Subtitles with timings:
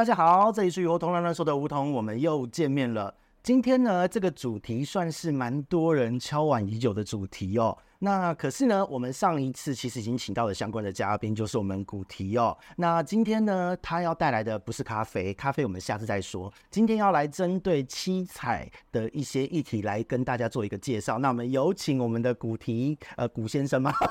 [0.00, 3.14] 大家好，这里是雨后通乱乱说的梧桐，我们又见面了。
[3.42, 7.76] 今天呢，这个主题算是蛮多人敲碗已久的主题哦。
[8.02, 12.56] 那可是呢，我们上一次其实已经请到了相关的嘉宾，就是我们古提哦。
[12.76, 16.50] 那今天呢，他要带来的不是咖啡，咖啡我们下次再说。
[16.70, 21.18] 今天要来针对七彩的一些议题来跟大家做一个介绍。
[21.18, 23.92] 那我们有请我们的古提，呃，古先生吗？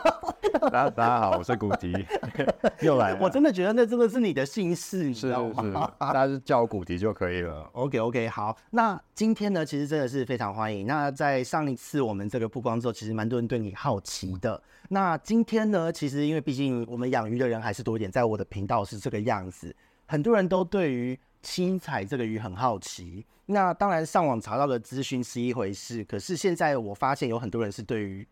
[0.71, 1.91] 大家大家好，我是古迪，
[2.81, 3.17] 又来了。
[3.19, 5.63] 我真的觉得那真的是你的姓氏，你知道吗？
[5.63, 7.67] 是是，大家就叫我古迪就可以了。
[7.73, 8.55] OK OK，好。
[8.69, 10.85] 那今天呢，其实真的是非常欢迎。
[10.85, 13.73] 那在上一次我们这个曝光之后，其实蛮多人对你。
[13.81, 15.89] 好奇的，那今天呢？
[15.89, 19.73] 其实因为毕竟我们养鱼的人还是多一点，在我的频道是这个样子，
[20.05, 23.25] 很多人都对于七彩这个鱼很好奇。
[23.45, 28.27] 那当然上网查到的资讯是一回事，可是现在我发现有很多人是对于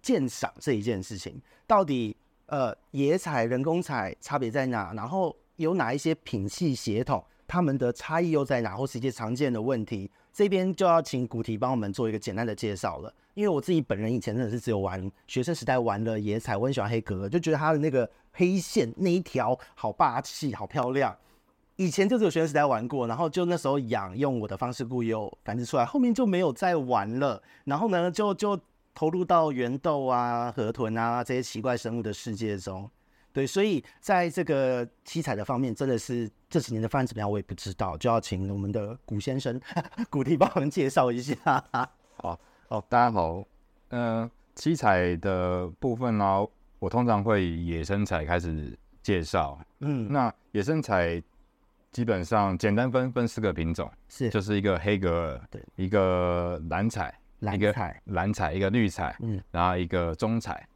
[0.00, 2.16] 鉴赏这一件事情，到底
[2.46, 4.94] 呃野彩、人工彩差别在哪？
[4.94, 8.74] 然后有哪一些品系血统，它们的差异又在哪？
[8.74, 13.10] 或是一些常见的问题，这边就要请古提帮我们做一个简单的介绍了。
[13.32, 21.16] 因为我自己本人以前真的是只有玩学生时代玩了野彩，我很喜欢黑格，就觉得它的那个黑线那一条好霸气、好漂亮。
[21.76, 27.42] 以前就只有学生时代玩过，然后就那时候养，用我的方式固有繁殖出来，后面就没有再玩了。
[27.64, 28.60] 然后呢，就就
[28.94, 32.90] 投入到圆豆啊、河豚啊这些奇怪生物的世界中。
[33.36, 39.60] 对，所以在这个七彩的方面，真的是这几年的发展怎么样，我也不知道，就要请我们的古先生
[40.08, 41.36] 古迪帮我们介绍一下。
[42.16, 42.40] 好。
[42.68, 43.44] 哦，大家好，
[43.90, 46.46] 嗯、呃，七彩的部分呢，
[46.78, 49.60] 我通常会以野生彩开始介绍。
[49.80, 51.22] 嗯，那野生彩
[51.92, 60.66] 基本上简单分分四个品种，是就是一个黑格尔，对，一个蓝彩，蓝彩，蓝彩，一个绿彩，嗯，然后一个棕彩，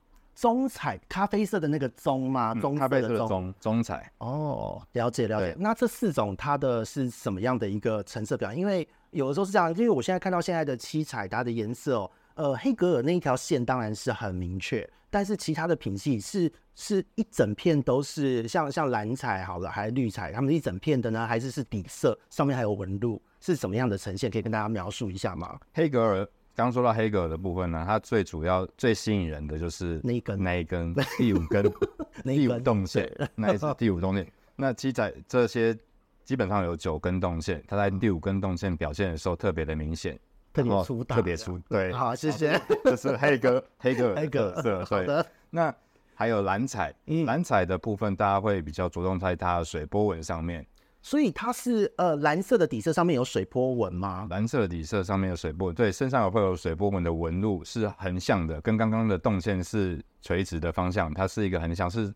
[0.41, 2.55] 棕彩咖啡色的那个棕吗？
[2.55, 4.11] 棕、嗯、咖啡色的棕，棕彩。
[4.17, 5.55] 哦，了解了解。
[5.59, 8.51] 那这四种它的是什么样的一个成色表？
[8.51, 24.31] 因为有的时候是这样，因为我现在看到现在的七彩，它的颜色哦，呃，黑格尔那一条线当然是很明确，但是其他的品系是是一整片都是像像蓝彩好了，还是绿彩，它们一整片的呢，还是是底色上面还有纹路，是什么样的呈现？
[24.31, 25.61] 可以跟大家描述一下吗？
[25.75, 26.27] 黑格尔
[26.63, 31.63] 刚说到黑格尔的部分呢，它最主要最吸引人的就是那一根那一根第五根
[32.25, 34.27] 第五动线，那一是第五动线。
[34.57, 35.77] 那七仔这些。
[36.23, 40.17] 基本上有九根动线，它在第五根动线表现的时候特别的明显，
[40.53, 41.59] 特别粗大，特别粗。
[41.69, 42.61] 对，好，谢谢。
[42.85, 45.25] 这是黑格黑格黑格色，对。
[45.49, 45.75] 那
[46.15, 46.95] 还有蓝彩，
[47.27, 50.65] 蓝彩的部分大家会比较着重在它的水波纹上面。
[51.03, 54.27] 所以它是呃蓝色的底色上面有水波纹吗？
[54.31, 62.13] 蓝色的底色上面有水波纹，对，身上有会有水波纹的纹路是横向的，跟刚刚的动线是垂直的方向，它是一个横向，是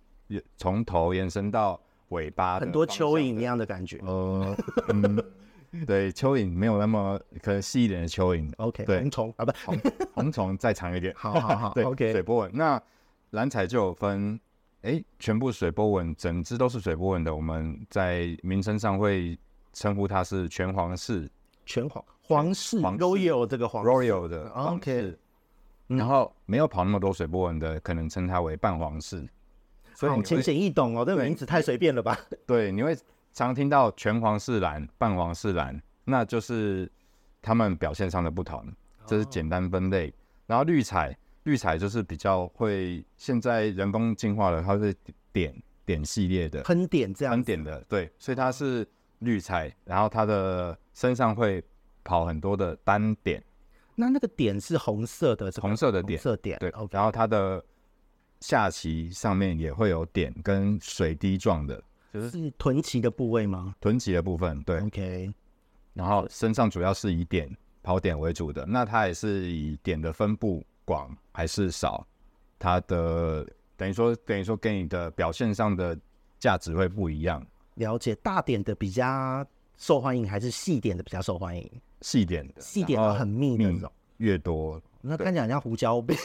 [0.56, 1.80] 从头延伸到。
[2.10, 4.54] 尾巴很多蚯蚓一样的感觉，呃，
[4.88, 5.16] 嗯，
[5.86, 9.52] 对，蚯蚓没有那么可能细一点的蚯蚓，OK，对，红虫啊，不，
[10.14, 12.50] 红虫再长一点，好好好， 对，OK，水波纹。
[12.54, 12.80] 那
[13.30, 14.38] 蓝彩就有分，
[14.84, 19.38] 哎、欸，全部水波纹，整只都是水波纹的，我们在名称上会
[19.72, 21.26] 称呼它是全皇氏，
[21.64, 25.16] 全黄黄氏，Royal 这个黄，Royal 的，OK，
[25.86, 29.26] 然后没有跑那么多水波纹的，可能称它为半黄氏。
[29.94, 32.18] 所以很浅显易懂哦，这个名字太随便了吧？
[32.46, 32.94] 对，你会
[33.32, 36.90] 常听到全皇室蓝、半黄氏蓝，那就是
[37.40, 38.62] 他们表现上的不同，
[39.06, 40.12] 这是简单分类。
[40.46, 44.94] 然后绿彩，绿彩就是比较会现在人工进化了，它是
[45.32, 45.54] 点
[45.86, 48.86] 点系列的，喷点这样，喷点的，对，所以它是
[49.20, 51.62] 绿彩，然后它的身上会
[52.02, 53.42] 跑很多的单点。
[53.94, 57.64] 那那个点是红色的，红色的点，红色点，对.然后它的。
[58.40, 61.82] 下鳍上面也会有点跟水滴状的，
[62.12, 63.74] 就是是臀鳍的部位吗？
[63.80, 64.80] 臀鳍的部分，对。
[64.80, 65.32] OK。
[65.94, 67.48] 然后身上主要是以点
[67.82, 72.06] 跑点为主的，那它也是以点的分布广还是少，
[72.58, 73.46] 它的
[73.76, 75.98] 等于说等于说跟你的表现上的
[76.38, 77.44] 价值会不一样。
[77.74, 79.44] 了解，大点的比较
[79.76, 81.70] 受欢迎，还是细点的比较受欢迎？
[82.00, 84.80] 细点的，细点的很密的那种，越多。
[85.00, 86.16] 那看起来像胡椒饼，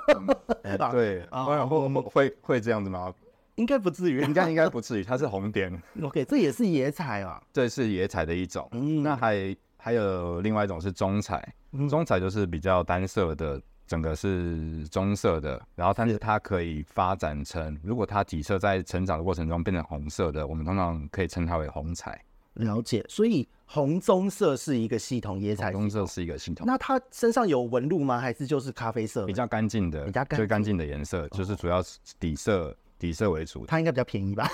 [0.90, 3.14] 对， 会会会会这样子吗？
[3.54, 5.72] 应该不至于，应该应该不至于，它是红点。
[6.02, 8.68] OK，这也是野彩啊，这是野彩的一种。
[8.72, 11.54] 嗯，那还还有另外一种是棕彩，
[11.88, 22.20] 棕彩就是比较单色的，整个是棕色的，然后但是它可以发展成，如果它底色在成长的过程中变成红色的，我们通常可以称它为红彩。
[22.54, 23.48] 了解，所以。
[23.68, 26.64] 红棕色是一个系统，野彩棕色是一个系统。
[26.64, 28.20] 那它身上有纹路吗？
[28.20, 29.26] 还是就是咖啡色？
[29.26, 31.82] 比较干净的，比较干净的颜色，就是主要
[32.20, 34.48] 底色底色为主，它应该比较便宜吧？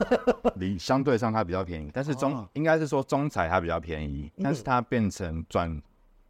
[0.56, 5.82] 你相对上它比较便宜，但是中、哦、应该是说中彩它比较便宜，嗯、但是它变成转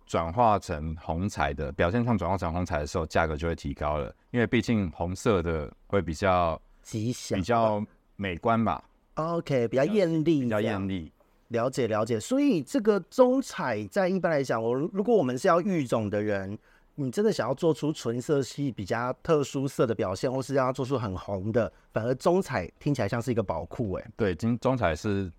[0.06, 7.84] 转化成红彩的表现上转化成红彩的时候，价格就会提高了，因为毕竟红色的会比较吉祥，比较
[8.16, 8.82] 美观吧
[9.14, 11.12] ？OK，比较艳丽，比较艳丽。
[11.48, 16.58] 了解了解，所以这个中彩在一般来讲，我如果我们是要育种的人。
[16.94, 24.10] 你真的想要做出纯色系比较特殊色的表现，或是让它做出很红的，反而中彩听起来像是一个宝库哎。
[24.16, 25.32] 对，今中彩是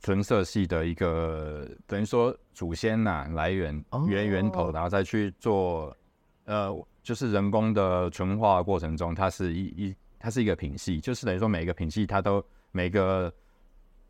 [0.00, 5.96] 纯色系的一个等于说祖先呐、啊、来源源源头，然后再去做
[6.44, 6.70] 呃，
[7.02, 13.32] 就是人工的纯化过程中，它是一一它是一个品系，就是等于说每一个品系它都每个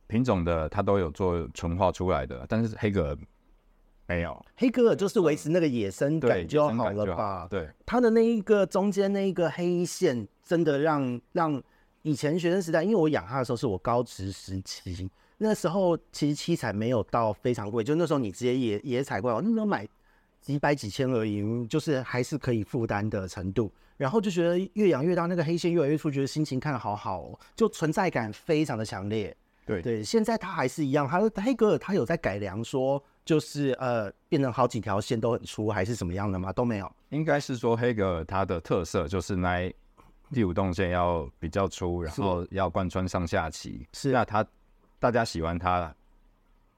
[0.09, 3.19] 品种的它都有做纯化出来的，但是黑格尔。
[4.09, 7.49] 没有，黑格尔就是维持那个野生感就好了吧？
[7.51, 11.61] 对，它的那一个中间那一个黑线，真的让让
[12.03, 19.85] 以前学生时代，因为我养它的时候是我高职时期，那时候其实七彩没有到非常贵，就那时候你直接野野采过来，那时候买
[20.41, 23.73] 几百几千而已，就是还是可以负担的程度。
[23.97, 29.37] 然后就觉得越养越大，那个黑线越来越粗，觉得心情看得好好哦，就存在感非常的强烈。
[29.65, 33.03] 对对，现在它还是一样，它黑格尔它有在改良说。
[33.27, 36.53] 就是呃，变成好几条线都很粗，还是什么样的吗？
[36.53, 36.91] 都没有。
[37.11, 39.71] 应该是说黑格尔它的特色就是那
[40.33, 43.87] 第五动线要比较粗，然后要贯穿上下棋。
[43.93, 44.47] 是，那他
[44.99, 45.93] 大家喜欢它，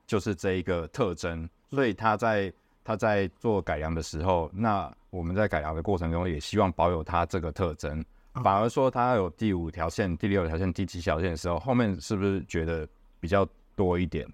[0.07, 1.49] 就是这一个特征。
[1.71, 2.53] 所以他在
[2.83, 8.03] 他在做改良的时候，那我们在改良的过程中也希望保有它这个特征。
[8.43, 14.27] 反而说它有第五条线、第六条线、第七条线的时候，后面是不是觉得比较多一点？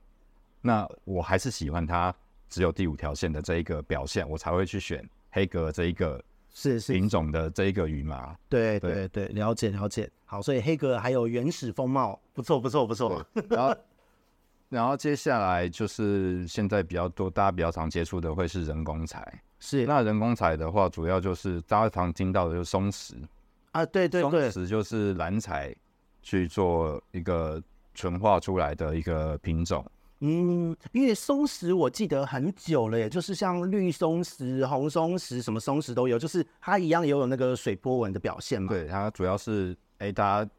[0.66, 2.12] 那我还是喜欢它
[2.49, 6.19] 只有第五条线的这一个表现，我才会去选黑格这一个
[6.55, 8.34] 是品种的这一个羽麻。
[8.49, 10.11] 对对对，了解了解。
[10.25, 13.22] 好，所以黑格尔还有原始风貌，不错不错不错。
[13.50, 13.76] 然后
[14.70, 19.38] 然后接下来就是现在比较多大家比较常接触的会是人工彩。
[19.60, 23.14] 是，那人工彩的话，主要就是大家常听到的就是松石
[23.72, 25.76] 啊，对对对，松石就是蓝彩
[26.22, 27.62] 去做一个
[27.93, 29.84] 纯化出来的一个品种。
[30.26, 38.71] 嗯，因为松石我记得很久了耶，就是像绿松石、红松石，什么松石都有，就是它一样也有那个水波纹的表现嘛。
[38.71, 40.50] 对，它主要是哎、欸，大家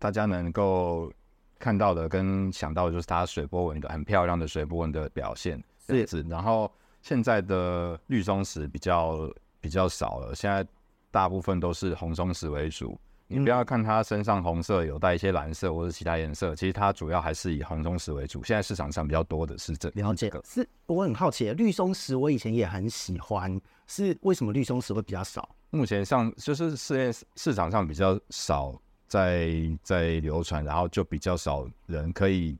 [0.00, 1.12] 大家能够
[1.60, 6.22] 看到的跟想到的就是它水波纹的很漂亮的水波纹的表现这样子。
[6.22, 6.28] 是。
[6.28, 6.68] 然后
[7.00, 10.66] 现在的绿松石比较比较少了，现在
[11.12, 12.98] 大部分都是红松石为主。
[13.38, 18.42] 你不要看它身上红色有带一些蓝色或者其他颜色，其实它主要还是以红松石为主。
[18.44, 20.00] 现在市场上比较多的是这个。
[20.00, 25.48] 了解，是我很好奇，绿松石我以前也很喜欢，是为什么绿松石会比较少？
[25.70, 28.74] 目前上就是市面市场上比较少
[29.08, 29.50] 在
[29.82, 32.56] 在流传，然后就比较少人可以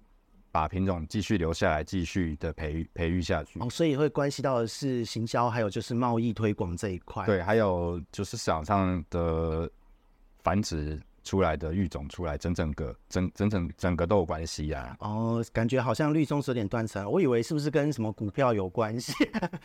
[0.50, 3.61] 把品种继续留下来，继续的培育培育下去。
[3.61, 7.25] 哦，所以会关系到的是行销，还有就是贸易推广这一块。
[7.26, 9.71] 对，还有就是市场上的。
[10.44, 15.09] 繁殖出来的育种出来，整整个整整整整个都有关系呀、啊。
[15.09, 19.14] 哦，感觉好像绿松石有点断层，我以为是不是跟什么股票有关系？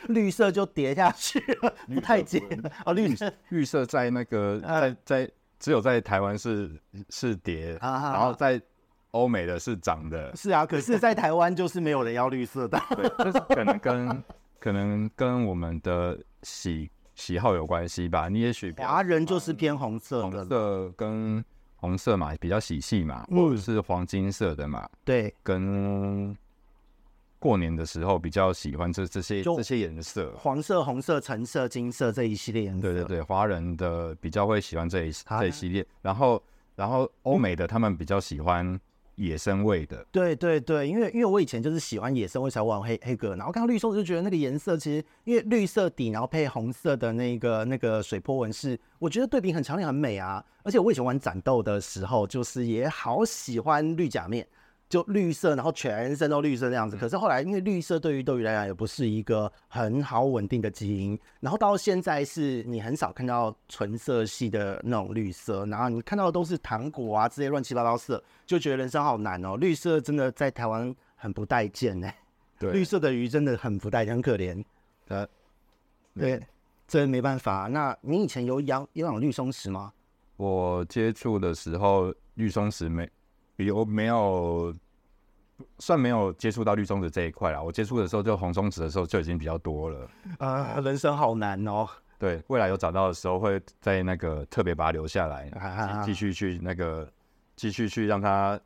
[0.08, 2.42] 绿色就跌下去了，不太接
[2.86, 2.94] 哦。
[2.94, 6.72] 绿色绿色在那个在在只有在台湾是
[7.10, 8.62] 是跌，啊、然后在
[9.12, 10.34] 欧美的是涨的。
[10.38, 12.82] 是啊，可是，在台湾就是没有人要绿色的。
[12.96, 14.24] 对，就是可能跟
[14.60, 16.90] 可能跟我们的喜。
[17.20, 21.46] 喜好有关系吧，你也许华人就是偏红色的，红色跟
[21.76, 26.34] 红色嘛比较喜气嘛，或者是黄金色的嘛，对，跟
[27.38, 36.42] 过年的时候比较喜欢这这些这些颜色，黄色、红色、橙色、金色这一系列颜色，对对对，华人的比较会喜欢这一这一系列，然后
[36.76, 38.80] 然后欧美的他们比较喜欢。
[39.20, 54.48] 野生味的，对对对，因为因为我以前就是喜欢野生味才玩黑黑格，然后看到绿松就觉得那个颜色其实因为绿色底，然后配红色的那个那个水波纹是，我觉得对比很强烈很美啊，而且我以前玩斩斗的时候，就是也好喜欢绿甲面。
[54.90, 56.98] 就绿色，然后全身都绿色那样子。
[56.98, 61.18] 可是后来，因为绿色对于斗鱼来讲也不是一个很好稳定的基因。
[61.40, 69.56] 然后到现在是你很少看到纯色系的那种绿色，然后你看到的都是糖果啊这些乱七八糟色，就觉得人生好难哦。
[69.56, 72.12] 绿色真的在台湾很不待见呢。
[72.58, 74.62] 对，绿色的鱼真的很不待见，很可怜。
[75.08, 75.28] 呃，
[76.16, 76.42] 对，
[76.88, 77.68] 这没办法。
[77.68, 79.94] 那你以前有养有养绿松石吗？
[80.36, 83.08] 我接触的时候，绿松石没。
[83.66, 84.76] 有没有
[85.80, 87.62] 算没有接触到绿松子这一块啦？
[87.62, 90.10] 我接触的时候就红松子的时候就已经比较多了。
[90.38, 91.88] 啊、呃，人生好难哦。
[92.18, 95.50] 对，未来有找到的时候，会在那个特别把它留下来，
[96.04, 97.10] 继续去那个
[97.56, 98.60] 继续去让它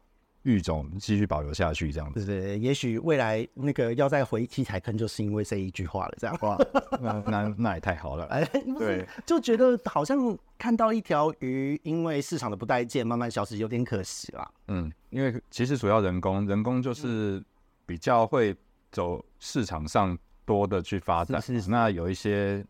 [0.43, 2.25] 育种，继续保留下去，这样子。
[2.25, 6.57] 对对，也许未来那个要再回七彩坑，就是因为这一句话了，这样哇，
[7.01, 8.25] 那那那也太好了。
[8.25, 8.43] 哎，
[8.77, 14.49] 对，就觉得好像看到一条鱼，因为市场的不待见，慢慢消失，有点可惜啦。
[14.67, 17.43] 嗯，因为其实主要人工，人工就是
[17.85, 18.55] 比较会
[18.91, 21.41] 走市场上多的去发展。
[21.41, 22.65] 是是是，那有一些。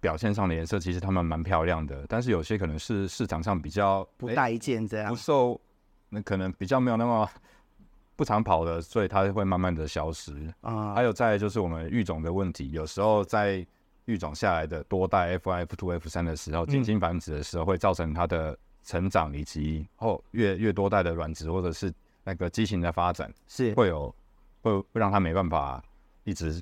[0.00, 5.60] 表现上的颜色其实它们蛮漂亮的，但是有些可能是市场上比较不待见这样，不受
[6.10, 7.28] 那可能比较没有那么
[8.16, 10.94] 不常跑的，所以它会慢慢的消失啊。
[10.94, 13.64] 还有再就是我们育种的问题，有时候在
[14.06, 21.92] 育种下来的多代 F1、F two、F 三的时候，近亲繁殖的时候，会造成它的成长以及后越越多代的卵子或者是
[22.24, 24.14] 那个畸形的发展，是会有
[24.62, 25.82] 会会让它没办法
[26.24, 26.60] 一直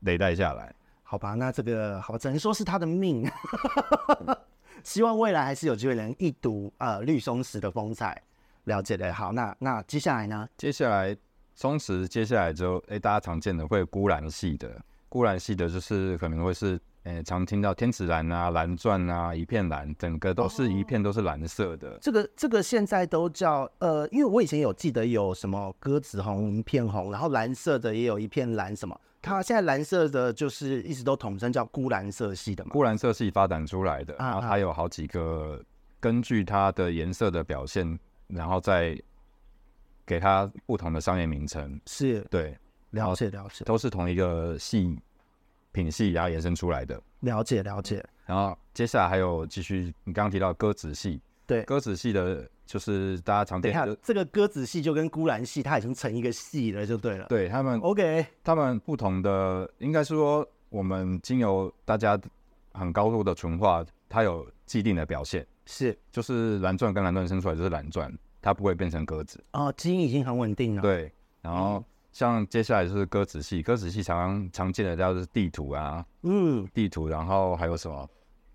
[0.00, 0.74] 累带下来。
[1.02, 3.26] 好吧，那这个好，只能说是他的命。
[4.84, 8.22] 希望未来还是有机会能一睹呃绿松石的风采。
[8.66, 10.48] 了解的，好，那那接下来呢？
[10.56, 11.16] 接下来
[11.54, 21.90] 松弛，接下来就哎、欸，大家常见的会钴蓝系的，钴蓝系的就是可能会是哎、欸，常听到天子蓝啊、蓝钻啊，一片蓝，整个都是一片都是蓝色的。
[21.90, 29.00] 哦、这个这个现在都叫呃，因为我以前有记得有什么鸽子红一片红，然后蓝色的也有一片蓝什么。
[29.22, 35.60] 它现在蓝色的就是一直都统称叫钴蓝色系的嘛，钴蓝色系发展出来的，然后它有好几个，
[35.98, 38.96] 根据它的颜色的表现，然后再
[40.04, 41.80] 给它不同的商业名称。
[41.86, 42.56] 是，对，
[42.90, 44.98] 了解了解，都是同一个系
[45.72, 47.00] 品系，然后延伸出来的。
[47.20, 48.04] 了解了解。
[48.24, 52.48] 然后接下来还有继续，你刚刚提到鸽子系，对，鸽子系的。
[52.66, 57.24] 就是大家常见的这个鸽子系就跟孤兰系，它已经成一个系了，就对了。
[57.28, 62.20] 对他们，OK，他们不同的，应该是说我们经由大家
[62.72, 65.46] 很高度的纯化，它有既定的表现。
[65.66, 69.42] 是，就是蓝钻跟蓝钻生出来就是蓝钻，它不会变成鸽子。
[69.52, 70.80] 哦，基因已经很稳定了。
[70.80, 78.08] 对，然后像接下来就是鸽子系，鸽子系常常常见的叫做地图啊，嗯，地图，然后还有什么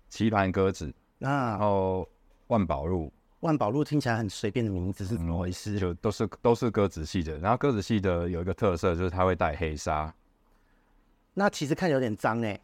[0.08, 2.08] 棋盘鸽子啊，然后
[2.48, 3.12] 万宝路。
[3.40, 5.76] 万宝路听起来很随便的名字是怎么回事？
[5.76, 10.14] 嗯、就都是都是鸽子系的，然后鸽子系的有一个特色就是它会带黑纱，
[11.34, 12.60] 那其实看有点脏哎、欸。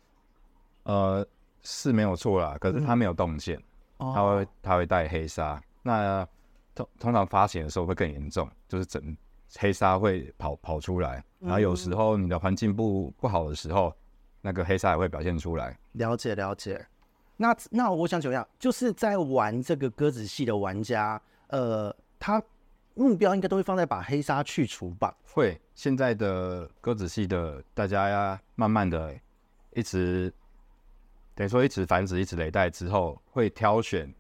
[0.85, 1.27] 呃，
[1.63, 3.61] 是没有错啦，可是它没有动线，
[3.99, 5.55] 嗯、它会他会带黑纱。
[5.55, 6.29] 哦、那
[6.75, 9.17] 通通常发情的时候会更严重，就是整
[9.59, 13.95] 黑纱会跑跑出来，然后有时候你的环境不不好的时候，
[14.41, 15.77] 那个黑纱也会表现出来。
[15.93, 16.87] 了解了解。
[17.37, 18.47] 那那我想怎么样？
[18.59, 22.43] 就是在玩这个鸽子系的玩家，呃，他
[22.95, 25.17] 目标应该都会放在把黑纱去除吧？
[25.25, 29.15] 会，现在的鸽子系的大家呀慢慢的，
[29.73, 30.33] 一直
[31.39, 34.13] 等于说一直繁殖，一直累代之后，会挑选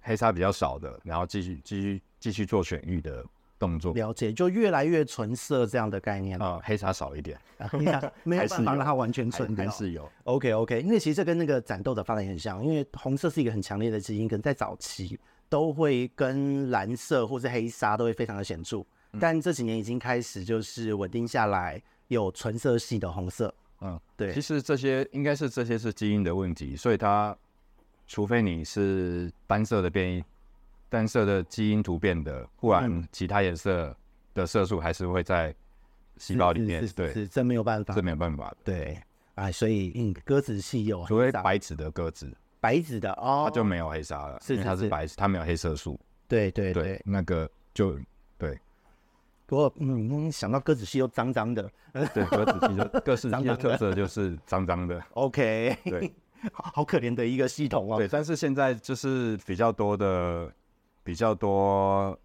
[0.00, 3.24] 黑纱比较少的，然后继续继续继续做选育的。
[3.56, 7.38] 动作了解，就越来越纯色这样的概念啊、呃，黑纱少一点，
[8.24, 10.10] 没有办法让它完全纯掉，还是有。
[10.24, 18.80] OK OK，因为其实这跟那个斩豆的发展很像，因为红色是一个很强烈的基因，可能在早期都会跟蓝色或是黑纱都会非常的显著，
[19.12, 23.54] 嗯、但这几年已经开始就是稳定下来，有纯色系的红色。
[23.80, 24.32] 嗯，对。
[24.32, 27.36] 其实这些应该是这些是基因的问题，所以它
[28.06, 30.24] 除非你是单色的变异。
[30.90, 33.96] 单色的基因突变的，不然其他颜色
[34.32, 35.52] 的色素还是会在
[36.18, 36.86] 细胞里面。
[36.86, 38.56] 是真没有办法，这没有办法的。
[38.62, 39.02] 对，
[39.34, 45.98] 哎，所以嗯，鸽子系有，除非白纸的鸽子，白纸的哦，它就没有黑纱了，是它是白，它没有黑色素。
[46.28, 48.04] 对对对，对，那个就对。
[49.46, 51.70] 不过嗯，想到鸽子戏又脏脏的，
[52.14, 55.02] 对，鸽子戏就鸽子系的特色就是脏脏的。
[55.12, 56.12] OK，对，
[56.52, 57.96] 好好可怜的一个系统哦。
[57.96, 60.52] 对，但是现在就是比较多的。
[61.06, 62.18] 比较多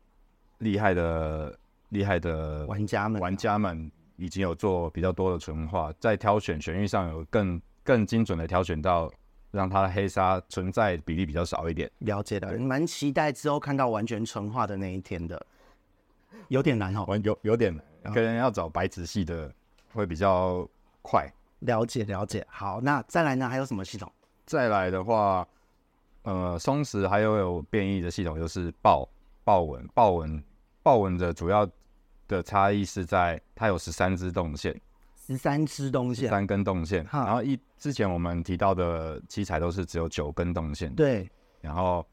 [0.59, 1.59] 厉害的
[1.89, 9.11] 厉害的玩家们，玩家们已经有做比较多的纯化，在挑选选育上有更更精准的挑选到
[9.51, 11.91] 让它的黑沙存在比例比较少一点。
[11.97, 15.45] 了解的，蛮期待之后看到完全纯化的那一天的，
[16.49, 19.51] 有点难哦，有有点难，可能要找白纸系的
[19.93, 20.67] 会比较
[21.01, 21.27] 快。
[21.59, 23.49] 了解了解，好，那再来呢？
[23.49, 24.11] 还有什么系统？
[24.45, 25.47] 再来的话。
[26.23, 29.07] 呃，松石还有有变异的系统，就是豹
[29.45, 30.43] 豹纹豹纹
[30.83, 31.67] 豹纹的主要
[32.27, 34.79] 的差异是在它有十三支动线，
[35.15, 37.05] 十三支动线，三根动线。
[37.05, 41.27] 哈然后一之前我们提到的七彩都是只有九根动线，对。
[41.61, 42.05] 然后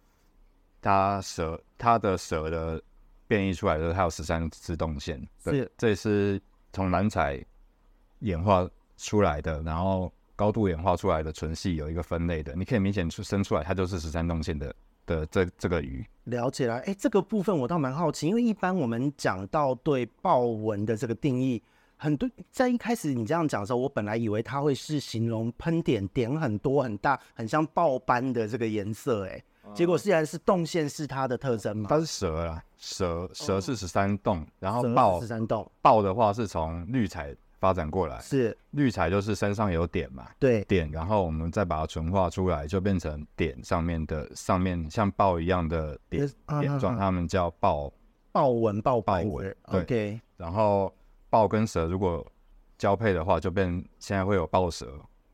[0.80, 2.80] 它蛇它的蛇的
[3.28, 6.40] 变异出来的，它有十三支动线，对，是这也是
[6.72, 7.44] 从蓝彩
[8.20, 9.62] 演化出来的。
[9.62, 14.74] 然后高度演化出来的纯系有一个分类的，你可以明显出生出来，它就是十三动线的
[15.06, 16.06] 的这这个鱼。
[16.24, 21.62] 了解了，哎、欸，这个部分我倒蛮好奇，因为一般我们讲到对豹纹的这个定义，
[21.96, 29.42] 很多在一开始你这样讲的时候，我本来以为它会是形容喷点点很多很大，很像豹斑的这个颜色，哎。
[29.74, 38.56] 结果虽然是动线是它的特征嘛，它是蛇啦，蛇蛇是十三洞，然后豹十三洞，豹的话是从绿彩发展过来，是。
[38.70, 40.64] 绿彩就是身上有点嘛，对。
[40.64, 46.30] 点，然后我们再把它纯化出来，就变成点上面的上面像豹一样的点
[46.60, 47.92] 点状，他们叫豹。
[48.32, 49.56] 豹纹豹豹纹，
[49.86, 50.94] 对.然后
[51.30, 52.24] 豹跟蛇如果
[52.76, 54.86] 交配的话，就变现在会有豹蛇。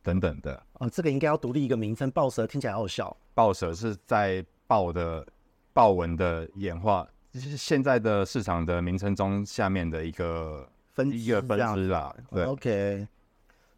[0.03, 2.11] 等等的哦，这个应该要独立一个名称。
[2.11, 3.17] 豹蛇听起来好笑。
[3.35, 5.27] 豹蛇是在豹的
[5.73, 12.15] 豹纹的演化，就是现在的市场的名称中下面的一个分一个分支啦。
[12.31, 13.07] 对，OK。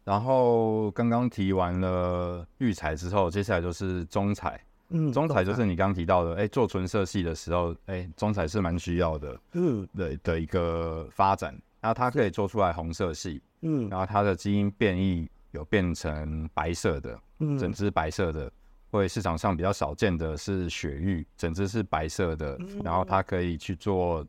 [0.03, 4.59] 然后刚刚提完了育彩之后，接下来就是中彩。
[4.89, 9.39] 嗯，中彩就是你刚刚提到的，哎、欸，做纯色系的时候，哎、欸，中彩是蛮需要的。
[9.53, 13.41] 嗯，的的一个发展，然后它可以做出来红色系。
[13.61, 15.27] 嗯，然后它的基因变异。
[15.55, 17.19] 有变成白色的，
[17.57, 18.51] 整只白色的，
[18.91, 24.23] 会市场上比较少见的是雪玉，整只是白色的，然后它可以去做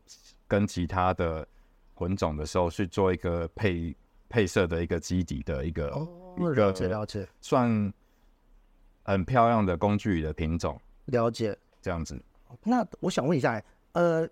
[0.47, 1.45] 跟其他的
[1.93, 3.95] 混种的时候去做一个配
[4.29, 6.07] 配色的一个基底的一个、哦、
[6.37, 7.93] 一个了解了解，算
[9.03, 12.17] 很漂亮的工具的品种，了解这样子。
[12.63, 14.27] 那我想问一下，呃。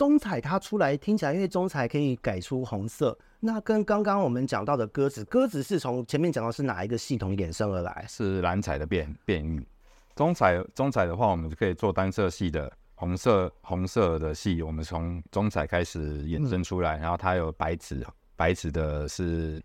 [0.00, 8.06] 中彩它出来听起来，因为中彩可以改出红色，那跟刚刚我们讲到的鸽子，鸽子是从前面讲到是哪一个系统衍生而来？
[8.08, 9.60] 是蓝彩的变变异。
[10.16, 18.02] 中彩中彩的话，我们就可以做单色系的红色红色的系，我们从中彩开始衍生出来，嗯、然后它有白紫
[18.36, 19.62] 白紫的是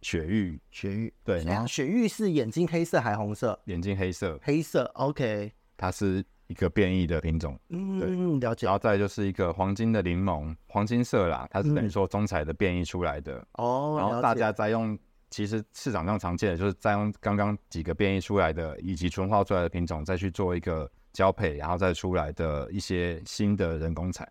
[0.00, 3.60] 雪域雪域对，然后雪域是眼睛黑色还红色？
[3.66, 6.24] 眼睛黑色黑色，OK，它是。
[6.50, 8.66] 一个变异的品种，嗯，了解。
[8.66, 13.38] 然后再就是一个黄金的柠檬，黄金色啦，它是等于说中彩的变异出来的。
[13.52, 14.98] 哦、嗯，然后大家再用，
[15.30, 24.28] 其实市场上常见的就是再用刚刚几个变异出来的以及纯化出来的品种，再去做一个交配，然后再出来的一些新的人工彩。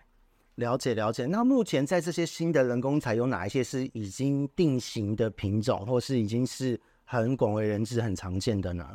[0.56, 1.26] 了解了解。
[1.26, 8.86] 那目前在这些新的人工彩有哪一些是已经定型的品种，或是已经是很广为人知、很常见的呢？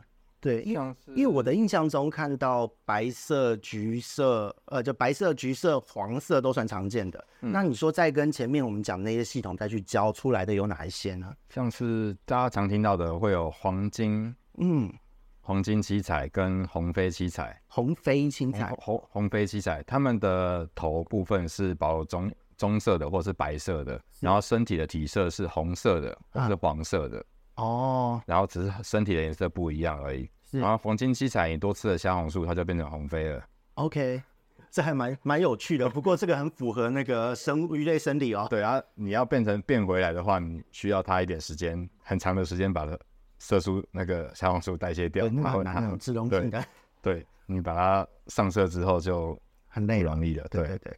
[0.44, 7.26] 对，因为因为我的印象中看到白色、橘色，呃，就白色、橘色、黄色都算常见的。
[7.40, 11.32] 嗯、那你说再跟前面我们讲的那些系统再去教出来的有哪一些呢？
[11.48, 14.92] 像是大家常听到的会有黄金，嗯，
[15.40, 27.18] 黄金七彩跟红飞七彩，红飞七彩，红红飞七彩，它们的头部分是保留棕棕色的或是白色的，然后身体的体色是红色的或是黄色的。
[27.18, 27.24] 啊
[27.56, 30.28] 哦，然后只是身体的颜色不一样而已。
[30.60, 33.42] 然后黄金七彩，你多吃了虾红素，它就变成红飞了。
[33.74, 34.22] OK，
[34.70, 35.88] 这还蛮蛮有趣的。
[35.88, 38.46] 不过这个很符合那个生鱼类生理哦。
[38.48, 42.96] 对啊，你要变成变回来的话，你需要它一点时间，很长的时间把它
[43.38, 45.26] 色素那个虾红素代谢掉。
[45.26, 46.64] 然后那种自动性的。
[47.02, 49.36] 对，你把它上色之后就
[49.66, 50.46] 很累，容易了。
[50.50, 50.96] 对对对。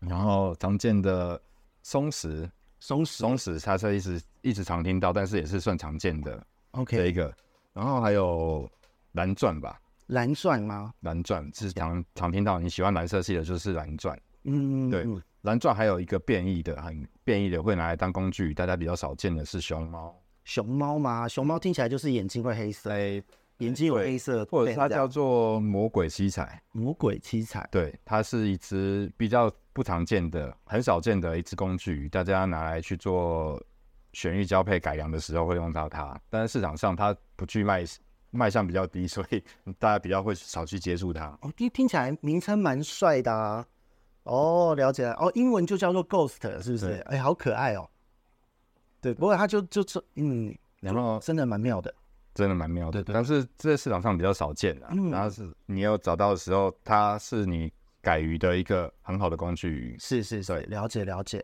[0.00, 1.40] 然后常见的
[1.82, 6.44] 松石，松石，松石，它是一直一直常听到，但是也是算常见的。
[6.72, 7.32] OK，这一个，
[7.72, 8.68] 然后还有。
[9.12, 10.92] 蓝钻吧，蓝钻吗？
[11.00, 14.18] 蓝钻是常常听到，你喜欢蓝色系的，就是蓝钻。
[14.44, 15.06] 嗯，对，
[15.42, 20.14] 蓝钻还有一个变异的，很变异的会拿来当工具，大家比较少见的是熊猫。
[20.44, 21.26] 熊猫吗？
[21.26, 22.90] 熊猫听起来就是眼睛会黑色，
[23.58, 26.62] 眼睛有黑色，或者它叫做魔鬼七彩。
[26.72, 33.60] 魔鬼七彩，对，它是一只比较不常见的、很少见的一只工具，大家拿来去做
[34.12, 37.84] 选育交配改良的时候会用到它，但是市场上它不去卖。
[38.30, 39.42] 卖相比较低， 所以
[39.78, 41.26] 大家比较会少去接触它。
[41.42, 43.66] 哦，听听起来名称蛮帅的啊。
[44.24, 45.14] 哦，了解了。
[45.14, 47.02] 哦，英文就叫做 Ghost，是不是？
[47.06, 47.88] 哎、欸，好可爱哦。
[49.00, 51.94] 对，不过它就就是嗯，然后真的蛮妙的，
[52.34, 52.92] 真的蛮妙的。
[52.92, 54.88] 对，对，对，但是这在市场上比较少见啊。
[54.90, 55.10] 嗯。
[55.10, 59.96] 然后是你要找到的时候，它是你改鱼的一个很好的工具鱼。
[59.98, 61.42] 是是是，了解了解。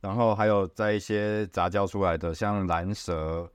[0.00, 3.50] 然后还有在一些杂交出来的，像蓝蛇、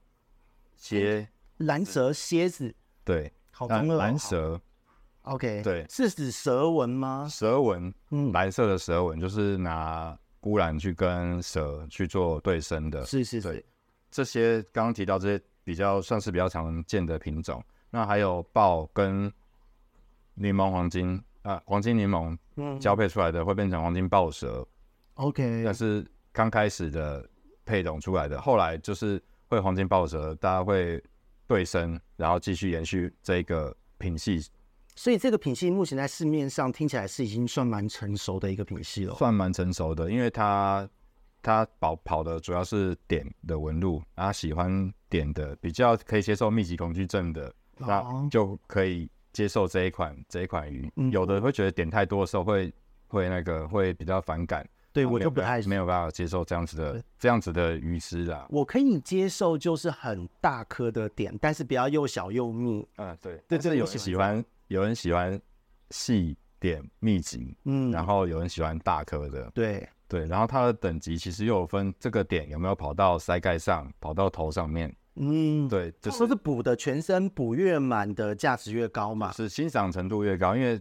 [0.76, 1.28] 蝎。
[1.58, 3.96] 蓝蛇蝎子，对，好中二、哦。
[3.96, 4.60] 蓝蛇
[5.22, 7.28] ，OK，对，是指蛇纹吗？
[7.30, 13.06] 蛇纹，嗯，蓝色的蛇纹就是拿鈷蓝去跟蛇去做对生的。
[13.06, 13.64] 是是是，
[14.10, 17.64] 这些刚刚提到这些比较算是比较常见的品种。
[17.88, 19.32] 那还有豹跟
[20.34, 24.66] 柠檬黄金啊，黄金柠檬，嗯，交配出来的会变成黄金豹蛇。
[25.14, 27.24] OK，那是刚开始的
[27.64, 31.00] 配种出来的，后来就是会黄金豹蛇，大家会。
[31.46, 34.46] 对生，然后继续延续这个品系。
[34.96, 39.14] 所以这个品系目前在市面上听起来是已经算蛮成熟的一个品系了。
[39.14, 40.88] 算蛮成熟的，因为它
[41.42, 50.88] 它跑跑的主要是点的纹路，然后喜欢点的比较可以接受密集恐惧症的，哦、那就可以接受这一款这一款鱼。
[50.96, 52.72] 嗯、有的会觉得点太多的时候会
[53.08, 54.64] 会那个会比较反感。
[54.94, 58.46] 对，我就不太没有办法接受这样子的这样子的鱼丝啦。
[58.48, 62.86] 我可以接受，就是很大颗的点，但是不要又小又密。
[62.98, 63.42] 嗯，对。
[63.48, 65.38] 对，这个有人喜欢，有人喜欢
[65.90, 69.50] 细点密集，嗯，然后有人喜欢大颗的。
[69.52, 74.94] 对对，然后它的等级其实又有分，这个点有没有跑到鳃盖上，跑到头上面。
[75.16, 80.80] 嗯，对，就是说是补的全身补越满的价值越高嘛，是欣赏程度越高，因为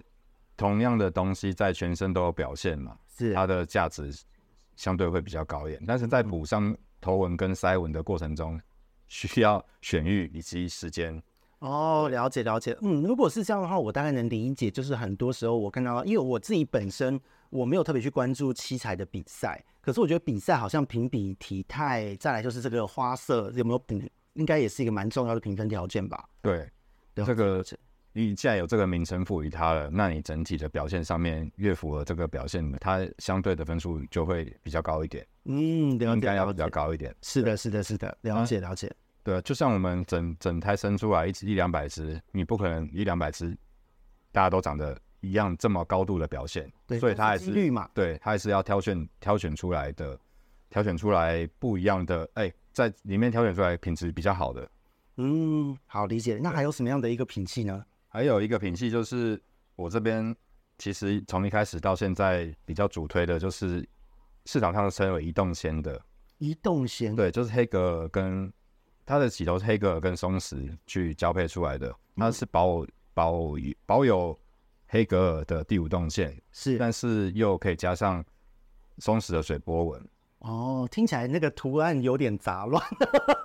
[0.55, 2.95] 同样的东西在全身都有表现嘛。
[3.15, 4.11] 是它的价值
[4.75, 8.59] 相对会比较高一点，但是在补上头纹跟腮纹的过程中，
[9.07, 11.21] 需要选育以及时间。
[11.59, 12.77] 哦，了解了解。
[12.81, 14.69] 嗯，如果是这样的话，我大概能理解。
[14.69, 24.01] 就是很多时候我看到，因为我自己本身我没有特别去关注七彩的比赛，可是我觉得比赛好像评比体态，再来就是这个花色有没有补，
[24.33, 26.27] 应该也是一个蛮重要的评分条件吧？
[26.41, 26.69] 对，
[27.15, 27.63] 这个。
[28.15, 35.25] 你既然有这个名称赋予它了，那你整体的表现上面越符合这个表现，它相对的分数就会比较高一点。
[35.45, 37.13] 嗯，了解，应该要比较高一点。
[37.23, 38.91] 是的，是的，是的，了解，了解。
[39.23, 43.57] 对，就像我们整整胎生出来一一两百只，你不可能一两百只
[44.31, 46.71] 大家都长得一样这么高度的表现。
[46.85, 47.89] 对，所以它还是绿嘛。
[47.93, 50.19] 对，它还是要挑选挑选出来的，
[50.69, 54.69] 挑选出来不一样的，哎，在里面挑选出来品质比较好的。
[55.17, 56.37] 嗯，好理解。
[56.41, 57.83] 那还有什么样的一个品系呢？
[58.13, 59.41] 还有一个品系就是
[59.75, 60.35] 我这边
[60.77, 63.83] 其实从一开始到现在比较主推的就是
[64.45, 65.99] 市场上称为移动鲜的
[66.37, 68.53] 移动鲜，对，就是黑格尔跟
[69.03, 73.53] 它的起头是黑格尔跟松石去交配出来的，它是保保
[73.87, 74.37] 保有
[74.87, 78.23] 黑格尔的第五动线，是，但是又可以加上
[78.99, 80.07] 松石的水波纹。
[80.43, 82.83] 哦，听起来那个图案有点杂乱，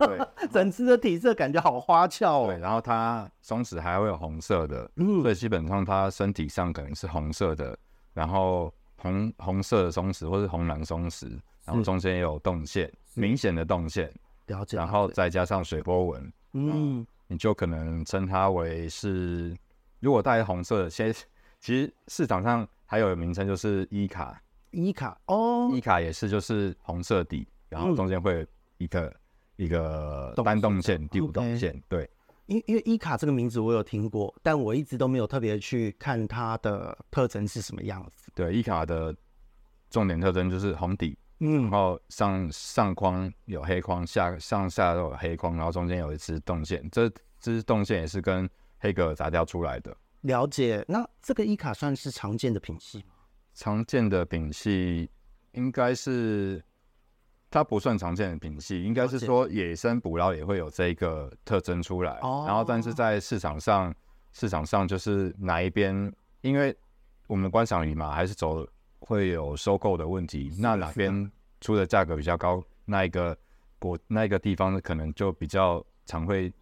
[0.00, 0.18] 对，
[0.50, 2.46] 整只的体色感觉好花俏哦。
[2.48, 7.78] 对，然后它松弛还会有红色的，嗯，所以基本上它身体上可能是红色的，
[8.12, 11.30] 然后红红色的松子或是红蓝松子，
[11.64, 14.12] 然后中间也有动线，明显的动线，
[14.46, 19.56] 了解，然后再加上水波纹，嗯，你就可能称它为是，
[20.00, 21.14] 如果带红色的，先
[21.60, 24.42] 其实市场上还有名称就是伊卡。
[24.70, 28.46] 伊卡哦，伊卡也是，就是红色底，然后中间会有
[28.78, 29.14] 一个、嗯、
[29.56, 31.74] 一个单动线、第五动线。
[31.74, 31.82] Okay.
[31.88, 32.10] 对，
[32.46, 38.30] 因因为伊卡这个名字我有听过，但我一直都没有特别去看它的特征是什么样子。
[38.34, 39.14] 对，伊卡的
[39.90, 49.96] 重点特征就是红底，嗯，然后上上框有黑框，下上下都有黑框，然后中间有一支动线，这支动线也是跟黑格尔杂交出来的。
[50.22, 53.14] 了解，那这个伊卡算是常见的品系吗？
[53.58, 55.10] 常见的品系
[55.50, 56.62] 应该是，
[57.50, 62.20] 它不算常见的品系，应该是说野生捕捞也会有这个特征出来。
[62.22, 63.92] 哦然后，但是在市场上，
[64.32, 65.92] 市场上就是哪一边，
[66.42, 66.72] 因为
[67.26, 68.64] 我们观赏鱼嘛，还是走
[69.00, 70.54] 会有收购的问题。
[70.56, 71.28] 那哪边
[71.60, 73.36] 出的价格比较高，那一个
[73.80, 76.52] 国那一个地方可能就比较常会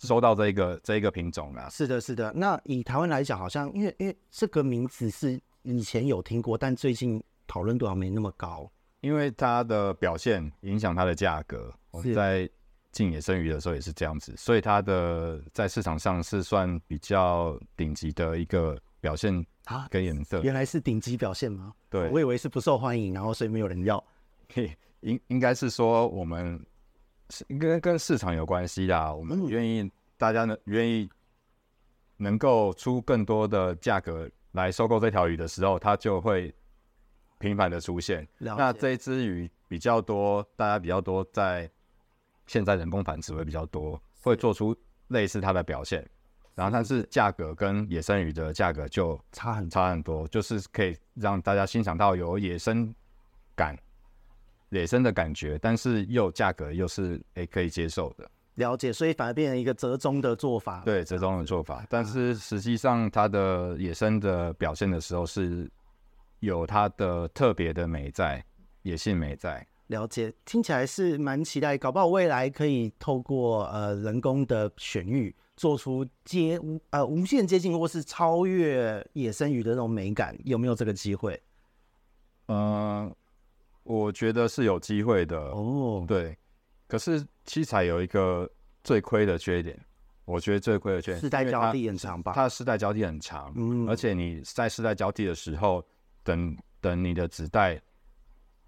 [0.00, 1.68] 收到这一个这一个品种啊。
[1.68, 2.32] 是的，是的。
[2.34, 5.40] 那以台湾来讲，好像因为因为这个名字是。
[5.62, 8.70] 以前有听过，但最近讨论度好像没那么高，
[9.00, 11.72] 因为它的表现影响它的价格。
[11.90, 12.48] 我在
[12.90, 20.40] 进野生鱼的时候也是这样子，所以它的在市场上是算比较顶级的一个表现啊，跟颜色。
[20.42, 21.72] 原来是顶级表现吗？
[21.88, 24.02] 对，我以为是不受欢迎，然后所以没有人要。
[24.52, 26.60] 嘿，应应该是说我们
[27.30, 31.08] 是跟跟市场有关系啦，我们愿意、嗯、大家能愿意
[32.16, 34.30] 能够出更多的价格。
[34.52, 36.54] 来收购这条鱼的时候，它就会
[37.38, 38.26] 频繁的出现。
[38.38, 41.70] 那这一只鱼比较多，大家比较多，在
[42.46, 44.76] 现在人工繁殖会比较多，会做出
[45.08, 46.08] 类似它的表现。
[46.54, 52.94] 然后，但是价格跟野生鱼的价格就差很差很多，就是可以让大家欣赏到有野生
[53.56, 53.74] 感、
[54.68, 58.30] 野生的感觉，但是又价格又是诶可以接受的。
[58.56, 60.82] 了解，所以反而变成一个折中的做法。
[60.84, 61.86] 对，折中的做法。
[61.88, 65.70] 但是实际上，它的野生的表现的时候是
[66.40, 68.44] 有它的特别的美在，
[68.82, 69.66] 野性美在。
[69.86, 81.40] 了解，听起来是蛮期待，搞不好未来可以透过呃人工的选育，做出接无呃无限接近或是超越野生鱼的那种美感，有没有这个机会？
[82.46, 82.56] 嗯、
[83.06, 83.16] 呃，
[83.82, 85.38] 我觉得是有机会的。
[85.38, 86.36] 哦，对。
[86.92, 88.46] 可是七彩有一个
[88.84, 89.80] 最亏的缺点，
[90.26, 92.32] 我觉得最亏的缺点，世代交替很长吧？
[92.34, 95.82] 它的世代交替很长，嗯，而且你在世代交替的时候，
[96.22, 97.80] 等等你的子代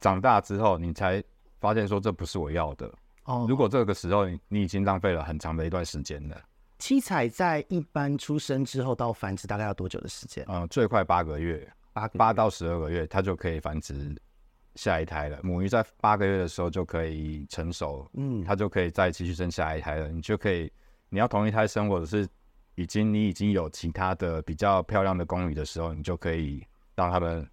[0.01, 1.23] 长大之后，你才
[1.61, 2.91] 发现说这不是我要的。
[3.25, 6.41] 哦，如果这个时候你你已经浪费了很长的一段时间了。
[6.79, 10.43] 七彩在一般出生之后到繁殖大概要多久的时间？
[10.49, 14.17] 嗯，最快八个月，八八到十二个月，它就可以繁殖
[14.75, 15.39] 下一胎了。
[15.43, 20.09] 母鱼在八个月的时候就可以成熟，嗯，它就可以再继续生下一胎了。
[20.09, 20.73] 你就可以。
[21.11, 22.27] 你要同一胎生，或者是
[22.75, 27.49] 已经你已经有其他的比较漂亮的公鱼的时候，你就可以让他们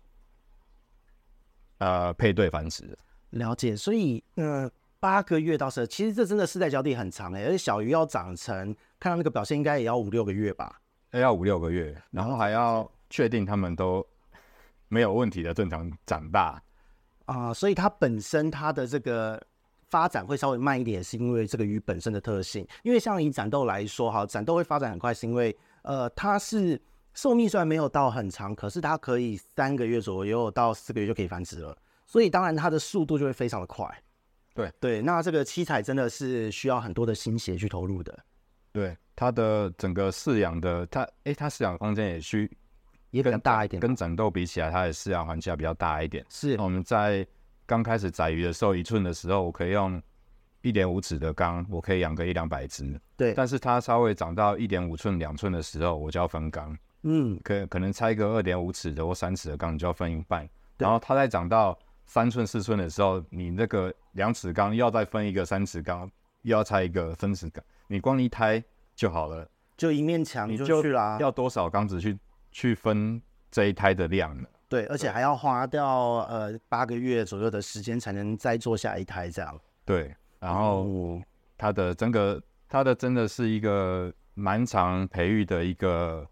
[1.78, 2.98] 呃配对繁殖。
[3.30, 4.68] 了解，所以呃
[5.00, 10.82] 八个月到十，其实这真的世代交替很长哎，而且小鱼要长成看到那个表现，应该也要五六个月吧？
[11.12, 14.04] 要五六个月，然后还要确定他们都
[14.88, 16.60] 没有问题的正常长大
[17.32, 19.42] 啊、呃，所以它本身它的这个。
[19.92, 22.66] 发展会稍微慢一点，是因为这个鱼本身的特性。
[22.82, 26.82] 因为像以展豆来说，哈，展豆会发展很快，是因为呃，它是
[27.14, 33.86] 寿命虽然没有到很长，可是它可以三个月左右到四个月就可以繁殖了，所以当然它的速度就会非常的快。
[34.54, 38.18] 对对，那这个七彩真的是需要很多的心血去投入的。
[38.72, 42.50] 对，它的整个饲养的，它哎，它饲养空间也需
[43.12, 46.26] 也比较大一点，跟展豆比起来，它的饲养环境比较大一点。
[46.30, 47.26] 是，我们在。
[47.68, 50.02] 刚开始宰鱼的时候，一寸的时候，我可以用
[50.62, 53.00] 一点五尺的缸，我可以养个一两百只。
[53.16, 56.78] 对，但是它稍微长到一点五寸、两寸的时候，我就要分缸。
[57.04, 60.46] 嗯，可可能拆个二点五尺的或三尺的缸，你就要分一半。
[60.78, 67.64] 然后它再长到三寸、四寸的时候，你那个两尺缸又要再分一个三尺缸，又要拆一个分尺缸。
[67.88, 68.62] 你光一胎
[68.96, 71.18] 就好了，就一面墙你就去了。
[71.22, 72.20] 要多少缸子去
[72.52, 74.48] 去分这一胎的量呢？
[74.70, 79.60] 对，而且还要花掉呃八个月左右的时间才能再做下一胎这样。
[79.84, 81.22] 对，然后
[81.58, 86.26] 它的整个它的真的是一个蛮长培育的一个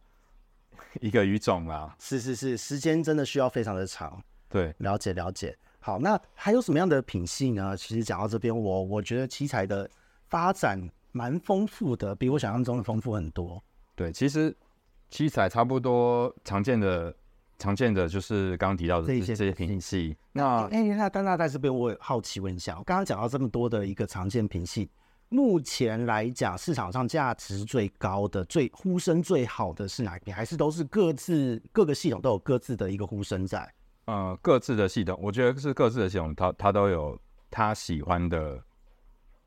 [1.02, 1.94] 一个鱼种啦。
[2.00, 4.22] 是是是，时间真的需要非常的长。
[4.48, 5.58] 对，了解了解。
[5.82, 7.76] 好，那还有什么样的品系呢？
[7.76, 9.90] 其实讲到这边，我我觉得七彩的
[10.28, 10.80] 发展
[11.12, 13.62] 蛮丰富的，比我想象中的丰富很多。
[13.96, 14.56] 对，其实
[15.10, 17.16] 七彩差不多常见的。
[17.62, 20.16] 常见的就是刚刚提到的这些这些品系。
[20.32, 24.90] 那哎，那丹大在这边，我好奇问一下，我刚刚讲到这么多的一个常见品系，
[25.28, 30.34] 目前来讲市场上价值最高的、最呼声最好的是哪一边？
[30.34, 33.70] 还是都是各自各个系统都有各自的一个呼声在？
[34.06, 37.20] 呃，各自的系统，我觉得是各自的系统，它它都有
[37.52, 38.58] 他喜欢的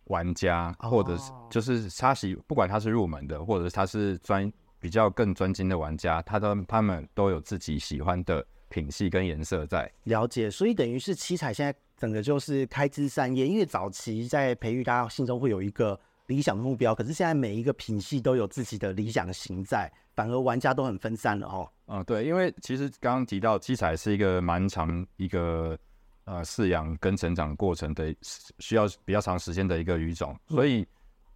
[0.09, 4.53] 玩家，或者是就是他喜，不管他是入门的，或者是他是专。
[4.83, 21.71] 比较更专精的玩家，他都他们都有自己喜欢的品系跟颜色在了解，所以等于是七彩现在整个就是开枝散叶，因为早期在培育，大家心中会有一个理想的目标，可是现在每一个品系都有自己的理想型在，反而玩家都很分散了哦。
[21.87, 25.79] 嗯，对，因为其实刚刚提到七彩是一个蛮长一个
[26.25, 28.13] 呃饲养跟成长过程的，
[28.59, 30.85] 需要比较长时间的一个鱼种，所以。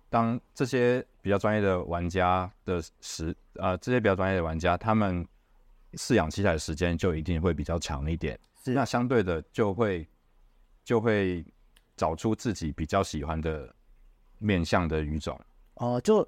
[0.08, 5.26] 当这些比较专业的玩家的时，呃，这些比较专业的玩家，他们
[5.94, 8.38] 饲养器材的时间就一定会比较长一点。
[8.62, 10.08] 是，那相对的就会
[10.84, 11.44] 就会
[11.96, 13.74] 找出自己比较喜欢的
[14.38, 15.40] 面向的鱼种。
[15.74, 16.26] 哦，就。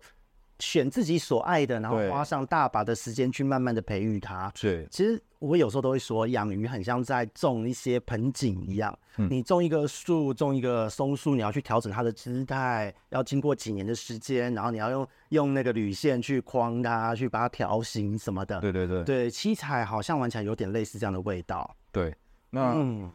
[0.61, 4.53] 选自己所爱的，然后花上大把的时间去慢慢的培育它。
[4.61, 8.97] 对，其实我有时候都会说，养鱼很像在种一些盆景一样。
[9.17, 18.61] 嗯、你种一个树，种一个松树，你要去调整它的姿态，要经过几年的时间，然后你要用用那个铝线去框它，去把它调形什么的。
[18.61, 21.77] 对对对，对，七彩好像玩起来有点类似这样的味道。
[21.93, 22.15] 对，
[22.51, 23.11] 那、嗯、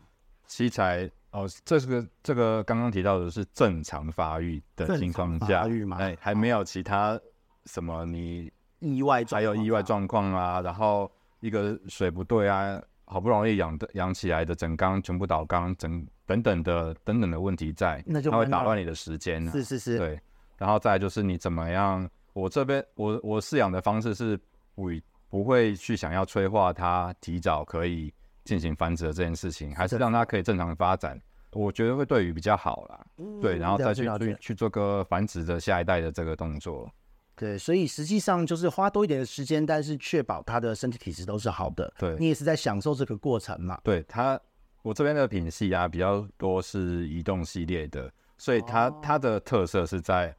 [0.47, 7.19] 七彩哦，这是个这个刚刚提到的是正常发育的情况下，哎，还没有其他。
[7.65, 8.05] 什么？
[8.05, 10.59] 你意外还有意外状况啊？
[10.59, 11.09] 然后
[11.43, 19.45] 一个水不对啊，好不容易养的养起来的整缸全部倒缸，整等等的等等的问题在，那就它会打乱你的时间。
[19.51, 20.17] 是是是，对。
[20.57, 22.09] 然后再来就是你怎么样？
[22.31, 24.39] 我这边我我饲养的方式是
[24.73, 24.89] 不
[25.29, 28.13] 不会去想要催化它提早可以
[28.45, 31.19] 进行繁殖的这件事情，还是让它可以正常的发展。
[31.51, 33.05] 我觉得会对鱼比较好啦。
[33.17, 36.89] 嗯、对，然后再去去去做个繁殖的下一代的这个动作。
[37.35, 41.91] 对，所以实际上就是花多一点的时间，但是确保他的身体体质都是好的。
[41.97, 43.79] 对，你也是在享受这个过程嘛。
[43.83, 44.39] 对它，
[44.83, 50.35] 我这边的品系啊比较多是移动系列的，所以它、哦、它的特色是在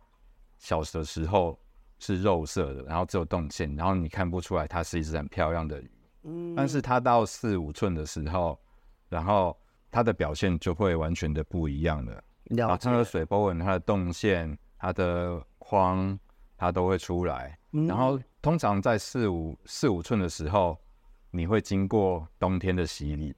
[0.56, 1.58] 小的时候
[1.98, 5.90] 是肉色的，然后只有动线，然后你看不出来它是一只很漂亮的鱼。
[6.22, 8.56] 嗯，但是它到四五寸的时候，
[9.08, 9.56] 然后
[9.90, 12.22] 它的表现就会完全的不一样了。
[12.44, 12.88] 了解。
[12.88, 16.16] 它的水波纹、它的动线、它的框。
[16.56, 17.58] 它都会出来。
[17.72, 20.78] 嗯、然后通常在四五四五寸的时候，
[21.30, 23.34] 你会经过冬天的洗礼。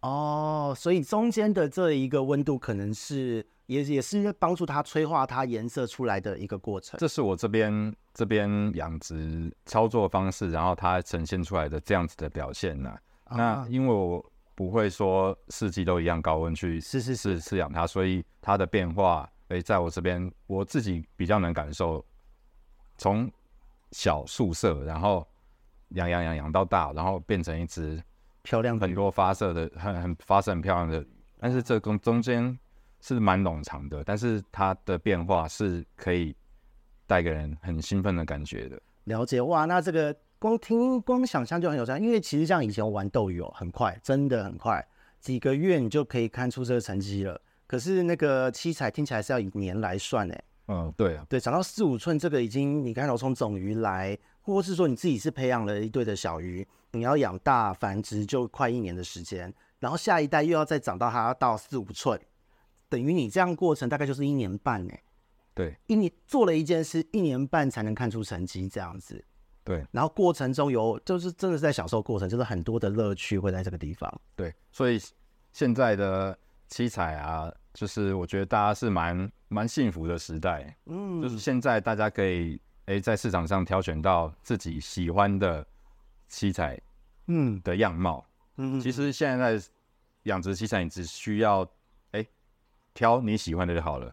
[0.00, 6.98] 哦，所以中间的这一个温度可能是也也是帮助它催化它颜色出来的一个过程。
[6.98, 13.36] 这是我这边这边养殖操作方式，然后它呈现出来的这样子的表现呢、啊。
[13.36, 22.02] 那因为我不会说四季都一样高温去是是是饲养它，所以它的变化，诶，在我这边我自己比较能感受，
[23.00, 23.32] 从
[23.92, 25.26] 小宿舍，然后
[25.94, 28.00] 养养养养到大，然后变成一只
[28.42, 31.04] 漂亮很多发色的很很发色很漂亮的，
[31.38, 32.56] 但是这中中间
[33.00, 36.36] 是蛮冗长的，但是它的变化是可以
[37.06, 38.80] 带给人很兴奋的感觉的。
[39.04, 40.14] 了解哇，那这个。
[40.40, 44.82] 光听光想象就很有趣，因为其实像以前我玩斗鱼哦，很快，真的很快，
[45.20, 47.38] 几个月你就可以看出这个成绩了。
[47.66, 50.42] 可是那个七彩听起来是要以年来算哎。
[50.72, 62.20] 嗯，对啊，对，长到四五寸这个已经，你看到从种鱼来，或是说你自己是培养了一对的小鱼，你要养大繁殖就快一年的时间，然后下一代又要再长到它要到四五寸，
[62.88, 65.02] 等于你这样过程大概就是一年半哎。
[65.52, 69.22] 对，一年做了一件事，一年半才能看出成绩这样子。
[69.64, 74.08] 对，然后过程中有，就是真的是在享受过程，就是很多的乐趣会在这个地方。
[74.36, 75.00] 对，所以
[75.52, 76.38] 现在的
[76.70, 80.74] 七彩啊，就是我觉得大家是蛮蛮幸福的时代。
[80.86, 85.66] 嗯，就是现在大家可以诶在市场上挑选到自己喜欢的
[86.28, 86.80] 七彩，
[87.26, 88.24] 嗯的样貌。
[88.56, 89.66] 嗯，嗯，其实现在在
[90.22, 91.68] 养殖七彩，你只需要
[92.12, 92.26] 诶
[92.94, 94.10] 挑你喜欢的就好了。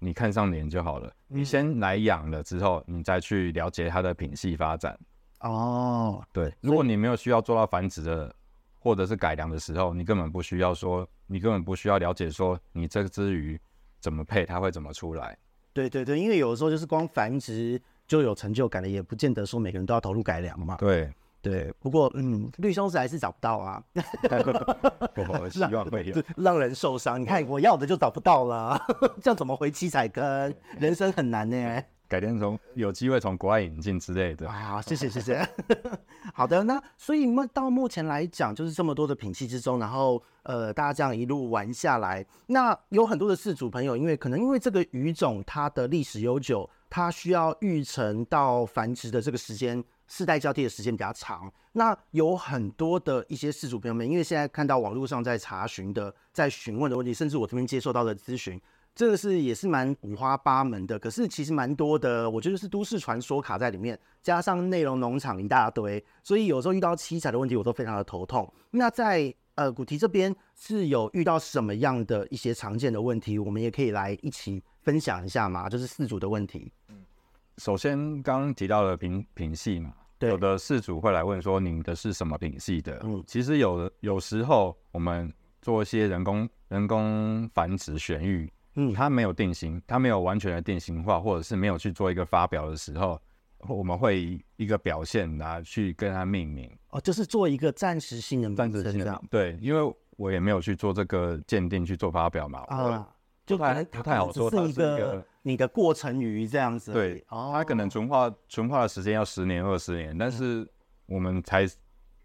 [0.00, 1.12] 你看上脸就好了。
[1.26, 4.98] 你先来养了之后，你再去了解它的品系发展。
[5.40, 8.34] 哦，对，如果你没有需要做到繁殖的，
[8.88, 13.60] 或者是改良的时候，你根本不需要说，你根本不需要了解说，你这只鱼
[14.00, 15.36] 怎么配，它会怎么出来。
[15.74, 20.76] 对对对，因为有的时候就是光繁殖就有成就感了，也不见得说每个人都要投入改良嘛。
[20.76, 21.12] 对。
[21.40, 23.80] 对，不过嗯，绿松石还是找不到啊。
[25.14, 27.20] 我希望会有让，让人受伤。
[27.20, 28.76] 你看我要的就找不到了，
[29.22, 30.52] 这样怎么回七彩坑？
[30.80, 31.82] 人生很难呢。
[32.08, 34.48] 改天从有机会从国外引进之类的。
[34.48, 35.46] 啊，谢谢谢谢。
[36.32, 49.84] 好的，那所以到目前来讲，就是这么多的品系之中，然后呃，大家这样一路玩下来，那有很多的饲主朋友，因为可能因为这个鱼种它的历史悠久，它需要育成到繁殖的这个时间。
[50.10, 58.58] 世代交替的时间比较长，那有很多的一些饲主朋友们，因为现在看到网络上在查询的、在询问的问题，甚至我这边接受到的咨询，
[58.98, 60.98] 这个是也是蛮五花八门的。
[60.98, 68.52] 可是其实蛮多的，我觉得是都市传说卡在里面，加上内容农场一大堆，所以有时候遇到七彩的问题，我都非常的头痛。
[68.72, 76.72] 那在呃古提这边是有遇到什么样的一些常见的问题，我们也可以来一起分享一下嘛，就是饲主的问题。
[77.58, 83.00] 首先，刚刚提到的品品系嘛，对，有的饲主会来问说，您的是什么品系的？
[83.04, 85.32] 嗯，其实有的有时候我们
[85.62, 93.20] 做一些人工人工繁殖选育，嗯，它没有定型，它没有完全的定型化，或者是没有去做一个发表的时候，
[93.66, 96.70] 我们会以一个表现来去跟它命名。
[96.90, 103.08] 哦，就是做一个暂时性的暂时性的，对，因为我也没有去做这个鉴定去做发表嘛，啊，
[103.44, 105.26] 就可能不太好说，它是一个。
[105.42, 110.68] 你的过程鱼这样子，对，哦、它可能纯化纯化的时间要十年二十年，但是
[111.06, 111.66] 我们才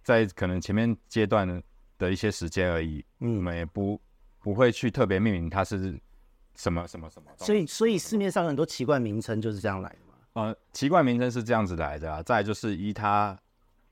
[0.04, 1.64] 在可能前面阶段
[1.98, 4.02] 的一些时间而已，嗯，我们也不
[4.40, 5.98] 不会去特别命名它是
[6.56, 7.30] 什么什么什么。
[7.38, 10.14] 所以所以市面上很多奇怪名称就是这样来的嘛。
[10.34, 13.38] 呃，奇怪名称是这样子来的啊，再就是依它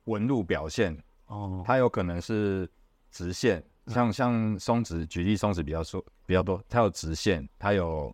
[0.06, 0.98] 纹路表现，
[1.28, 2.70] 哦，它有可能是
[3.12, 8.14] 直线，像像松子，举例松子比较说比较多，它有直线，它有。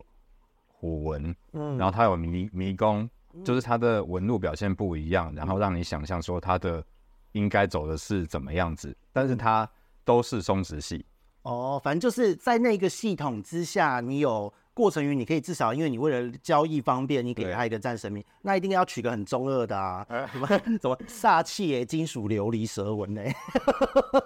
[0.79, 3.09] 虎纹，嗯，然后它有迷迷宫，
[3.43, 6.85] 就是它的纹路表现不一样，然后让你想象说它的
[7.31, 9.67] 应该走的是怎么样子，但是它
[10.05, 11.03] 都是松质系。
[11.43, 14.53] 哦，反正就是在那个系统之下，你有。
[14.77, 23.23] 过程于你可以至少，因为你为了交易方便，你给他一个战神名，那一定要取个很中二的啊，什么什么煞气耶、金属琉璃蛇纹呢？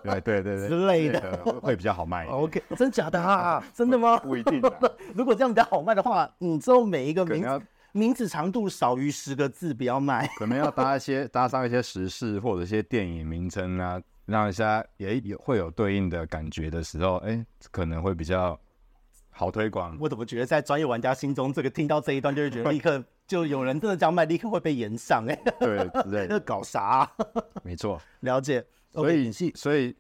[0.04, 2.26] 对对对对之类的会比较好卖。
[2.26, 3.64] OK，真假的啊？
[3.74, 4.18] 真的吗？
[4.18, 4.62] 不一定。
[5.16, 7.62] 如果这样比较好卖的话，你之后每一个名字
[7.94, 10.30] 名字长度少于十个字不要卖。
[10.38, 14.02] 可能要搭一些搭上一些时事或者一些电影名称啊，
[14.32, 18.60] 让一下也有会有对应的感觉的时候，哎，可能会比较。
[19.34, 25.56] 好推广，我怎么觉得在专业玩家心中，这个听到这一段就会觉得立刻就有人真的这样卖，立刻会被延上哎、欸。
[25.58, 27.12] 对，对，那搞啥、啊？
[27.64, 28.64] 没错，了解。
[28.92, 29.96] 所以，所以，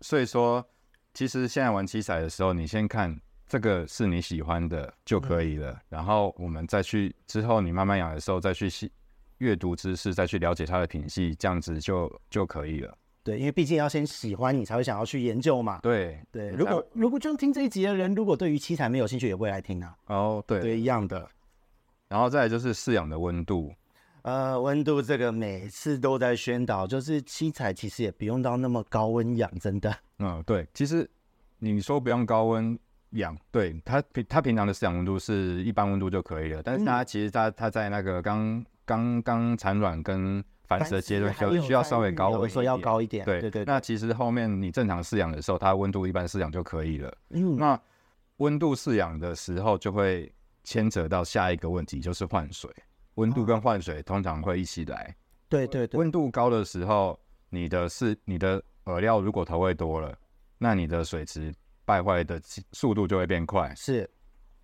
[0.00, 0.64] 所以说，
[1.12, 5.72] 其实现在玩七彩的时候，你先看这个是你喜欢的就可以了。
[5.72, 8.90] 嗯、然后我们再去之后，你慢慢养的时候再去细
[9.38, 12.96] 阅读知识，再去了解它的品系，这样子就就可以了。
[13.24, 15.78] 对，因为毕竟要先喜欢你才会想要去研究嘛。
[15.82, 19.96] 对对，如果如果就听这一集的人，如果对于七彩没有兴趣，也不会来听啊。
[20.06, 21.28] 哦，对，对，一样的。
[22.08, 23.72] 然后再来就是饲养的温度。
[24.22, 29.92] 呃，温度这个每次都在宣导，就是七彩其实也不用到那么高温养，真的。
[30.18, 31.08] 嗯，对，其实
[31.58, 32.78] 你说不用高温
[33.10, 40.42] 养，对它平它平常的饲养温度是一般温度就可以了，但是它其实它它在那个刚刚刚产卵跟
[40.78, 43.24] 繁殖的阶段就需要稍微高温，说要高一点。
[43.24, 43.64] 对对对。
[43.64, 47.14] 那其实后面你正常饲养的时候，它温度一般饲养就可以了。
[47.30, 47.56] 嗯。
[47.56, 47.80] 那
[48.38, 50.32] 温度饲养的时候就会
[50.64, 52.70] 牵扯到下一个问题，就是换水。
[53.16, 55.14] 温度跟换水通常会一起来。
[55.48, 57.18] 对对对，温度高的时候，
[57.50, 60.16] 你的是你的饵料如果投喂多了，
[60.56, 61.52] 那你的水池
[61.84, 62.40] 败坏的
[62.72, 63.72] 速度就会变快。
[63.74, 63.98] 是，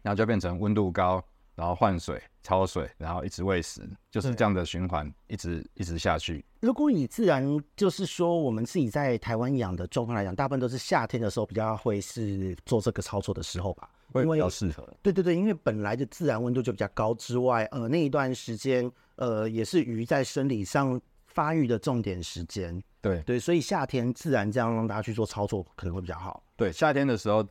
[0.00, 1.22] 然后就变成温度高，
[1.58, 3.82] 然后换水、焯水，然后一直喂食，
[4.12, 6.44] 就是这样的循环，一直一直下去。
[6.60, 7.44] 如果以自然，
[7.74, 13.90] 就是说我们自己在台湾养的状况来讲，大部分都是夏天的时候比较会是做这个操作的时候吧。
[14.12, 22.80] 会比较适合，对对对，因为本来的自然温度就比较高之外，呃，那一段时间，呃，也是鱼在生理上发育的重点时间。
[23.02, 26.42] 对对，所以夏天自然这样让大家去做操作可能会比较好。
[26.56, 27.46] 对，夏天的时候，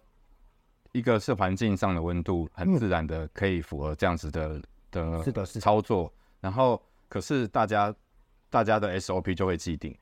[0.98, 7.94] 一个是环境上的温度很自然的可以符合这样子的、嗯、的是的是操作，然后可是大家
[8.50, 9.96] 大家的 SOP 就会既定，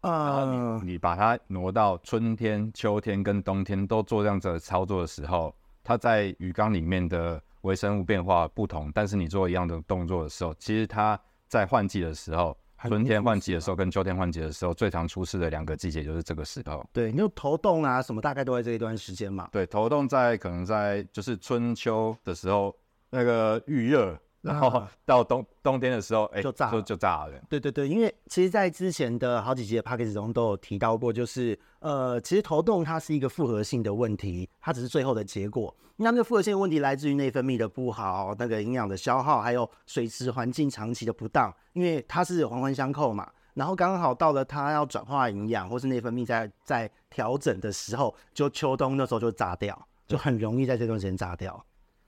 [0.00, 5.54] 呃，你把它挪到春天、秋天跟冬天都做这样子的操作的时候。
[5.88, 11.16] 它在鱼缸里面的微生物变化不同，但是你做一样的动作的时候，其实它
[11.46, 12.58] 在换季的时候，
[12.88, 16.84] 春天换季的时候跟秋天换季的时候，最常出事的两个季节就是这个时候。
[16.92, 19.48] 对，你就头冻啊什么，大概都在这一段时间嘛。
[19.52, 22.74] 对，头冻在可能在就是春秋的时候，
[23.10, 24.18] 那个预热。
[24.46, 27.32] 然后到冬冬天的时候，哎，就炸就就炸了。
[27.48, 35.74] 对对对，因为其实，在之前的好几集的 podcast 中都有提到过，就是呃，其实头痛它是一个复合性的问题，它只是最后的结果。
[35.96, 43.28] 那这个复合性的问题来自于内分泌的不好，那个营养的消耗，还有水质环境长期的不当，因为它是环环相扣嘛。
[43.54, 51.64] 然后刚好到了它要转化营养或是内分泌在在调整的时候，就秋冬那时候就炸掉，就很容易在这段时间炸掉。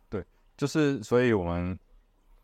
[0.08, 0.24] 对，
[0.56, 1.76] 就是所以我们。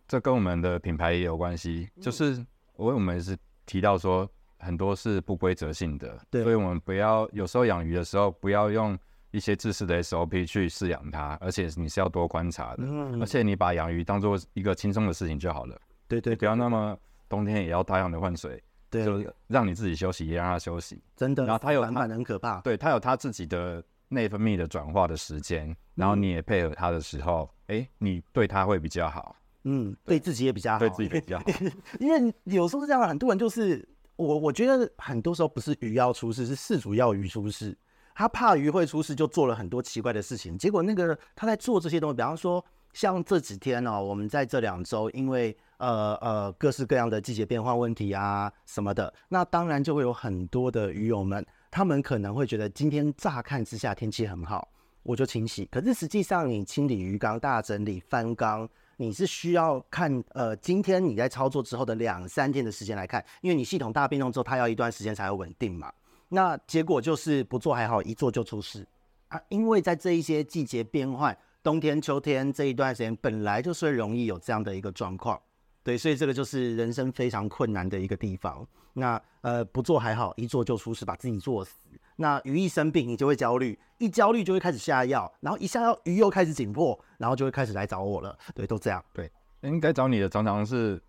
[0.06, 2.44] 这跟我们的品牌也有关系，就是
[2.76, 3.36] 我我们是
[3.66, 4.28] 提到说
[4.58, 8.98] 很多是不规则性的，对，所以我们不要有时候养鱼的时候不要用
[9.30, 16.96] 一些制式的 SOP 去饲养它，而且你是要多观察的，嗯，而且你把养鱼当做一个轻松的事情就好了，对对，不要那么
[17.28, 29.34] 冬天也要大量的换水，对，就让你自己休息也让它休息，真的，然后它有反反很可怕，对，它有它自己的内分泌的转化的时间，然后你也配合它的时候，哎、嗯，你对它会比较好。
[29.64, 30.18] 嗯，对。
[30.20, 31.44] 自己也比较好，对自己比较好，
[32.00, 33.86] 因为有时候是这样，很多人就是
[34.16, 37.76] 我，我觉得很多时候不是鱼要出事，是事主要鱼出事，
[38.14, 54.68] 他怕鱼会出事，就做了很多奇怪的事情，结果那个他在做这些东西，比方说像这几天哦，我们在这两周，因为呃呃各式各样的季节变化问题啊什么的，那当然就会有很多的鱼友们，他们可能会觉得今天乍看之下天气很好，
[55.02, 58.68] 我就清洗，可是实际上你清理鱼缸、大整理、翻缸。
[58.96, 65.92] 你是需要看呃，今天你在操作之后的两三天的时间来看，因为你系统大变动之后，它要一段时间才会稳定嘛。
[66.28, 68.86] 那结果就是不做还好，一做就出事
[69.28, 69.40] 啊！
[69.48, 75.40] 因为在这一些季节变换，冬天、秋天这一段时间本来就是容易有这样的一个状况，
[75.82, 78.66] 对，所以这个就是人生非常困难的一个地方。
[78.92, 81.72] 那呃，不做还好，一做就出事，把自己做死。
[82.16, 88.38] 那鱼一生病，你就会焦虑，一焦虑就会开始下药，然后一下药鱼又开始紧迫，然后就会开始来找我了。
[88.54, 89.04] 对，都这样。
[89.12, 89.30] 对，
[89.62, 91.00] 应该找你的常常是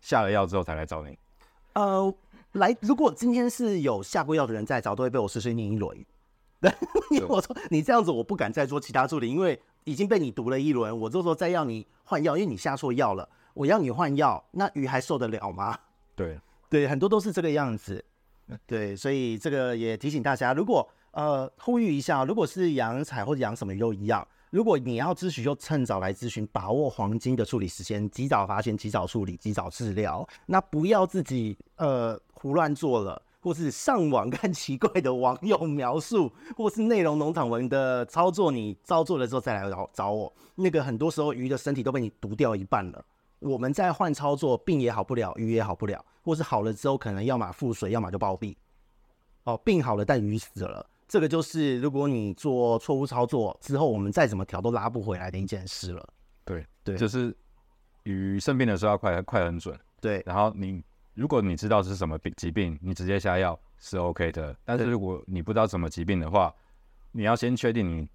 [0.00, 1.18] 下了药之后才来找你。
[1.72, 2.14] 呃，
[2.52, 5.96] 来，如果今天是有下过药的人在找，都会被我碎碎念一轮。
[6.60, 6.72] 对，
[7.10, 10.96] 因为我说你这样子，我不敢再做其他助理，因为已经被你毒了一轮。
[10.96, 15.76] 我这时候再要你换药，因为你下错药了，我要你换药，那鱼还受得了吗？
[16.14, 16.38] 对，
[16.70, 18.04] 对，很多都是这个样子。
[18.66, 30.26] 对，所以这个也提醒大家，如果呃呼吁一下，如果是养彩或者养什么都一样，如果你要咨询，就趁早来咨询，把握黄金的处理时间，及早发现，及早处理，及早治疗。
[30.46, 40.30] 那不要自己呃胡乱做了，或是上网 看奇怪的网友描述，或是内容农场文的操作，你照做了之后再来找找我。
[40.56, 43.02] 那个很多时候鱼的身体都被你毒掉一半了，
[43.42, 46.04] 我们再换操作，病也好不了，鱼也好不了。
[46.22, 48.56] 或是好了之后，可能要么腹水，要么就暴毙。
[49.44, 56.08] 哦，病好了，但鱼死了，这个就是如果你做错误操作之后，我们再怎么调都拉不回来的一件事了。
[56.44, 57.36] 对对，就是
[58.04, 59.76] 鱼生病的时候要快快很准。
[60.00, 60.80] 对，然后你
[61.14, 64.56] 如果你知道是什么病疾病，你直接下药是 OK 的。
[64.64, 66.54] 但是如果你不知道什么疾病的话，
[67.10, 68.08] 你要先确定你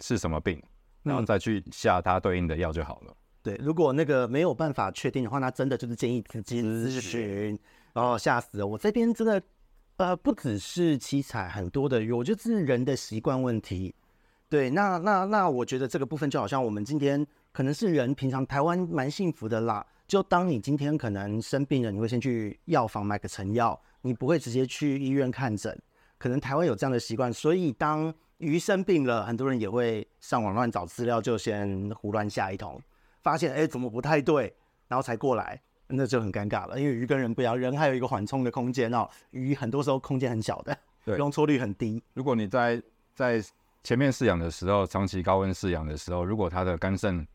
[0.00, 0.62] 是什么病，
[1.02, 3.16] 然后再去下它对应的药就好了。
[3.48, 7.58] 对，如果那个没有办法确定的话，那真的就是建议直接咨询。
[7.94, 9.42] 然后吓死了，我这边真的，
[9.96, 13.94] 呃，不只是七彩，很多的鱼，我觉得是人的习惯问题。
[14.50, 19.84] 对，那那那，我觉得这个部分就好像我们今天可能是人平常台湾蛮幸福的啦。
[20.06, 25.76] 就当你今天可能生病了，你会先去药房买个成药，你不会直接去医院看诊。
[26.18, 32.80] 可能台湾有这样的习惯，所以当鱼生病了，很多人也会上网乱找资料，就先胡乱下一通。
[33.28, 34.54] 发现哎，怎么不太对，
[34.88, 36.80] 然后才过来，那就很尴尬了。
[36.80, 40.74] 因为鱼跟人不一样，人还有一个缓冲的空间哦，鱼很多时候空间很小的，
[41.04, 42.02] 对，容错率很低。
[42.14, 42.82] 如果你在
[43.14, 43.38] 在
[43.84, 47.26] 前面饲养的时候，长期高温饲养的时候，如果它的肝肾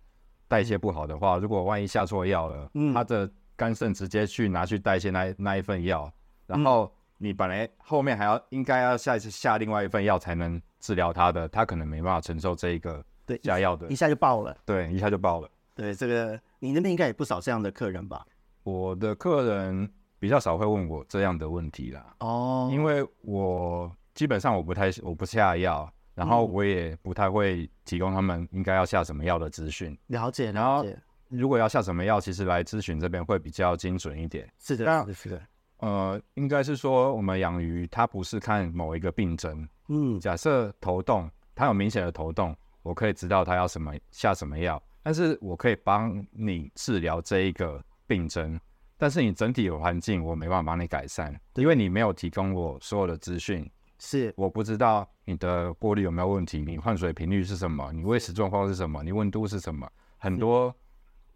[0.48, 6.12] 代谢不好的话，如果万一下错药了，嗯，它的肝肾直接去拿去代谢那那一份药，
[6.48, 15.48] 然后你本来后面还要应该要下一次下另外一份药才能治疗它的，它可能没办法承受这一个对下药的，一下就爆了，对，一下就爆了。
[15.76, 18.26] 对，这个你那边应该也不少这样的客人吧？
[18.64, 22.16] 我的客人比较少会问我这样的问题啦。
[22.20, 29.98] 哦，因为我基本上我不太我不下药，然后我也不太会提供他们应该要下什么药的资讯。
[30.08, 30.86] 了解，然后
[31.30, 34.48] 如果要下什么药，其实来咨询这边会比较精准一点。
[34.60, 35.42] 是的，是的，是的。
[35.80, 39.68] 呃，应该是说我们养鱼，它不是看某一个病症。
[39.90, 44.82] 嗯，假设头痛，它有明显的头痛，我可以知道它要什么下什么药。
[45.04, 48.58] 但是我可以帮你治疗这一个病症，
[48.98, 59.86] 但是你整体的环境我没办法帮你改善，因为你没有提供我所有的资讯，是我不知道你的过滤有没有问题，你换水频率是什么，你喂食状况是什么，你温度是什么，
[60.18, 60.74] 很多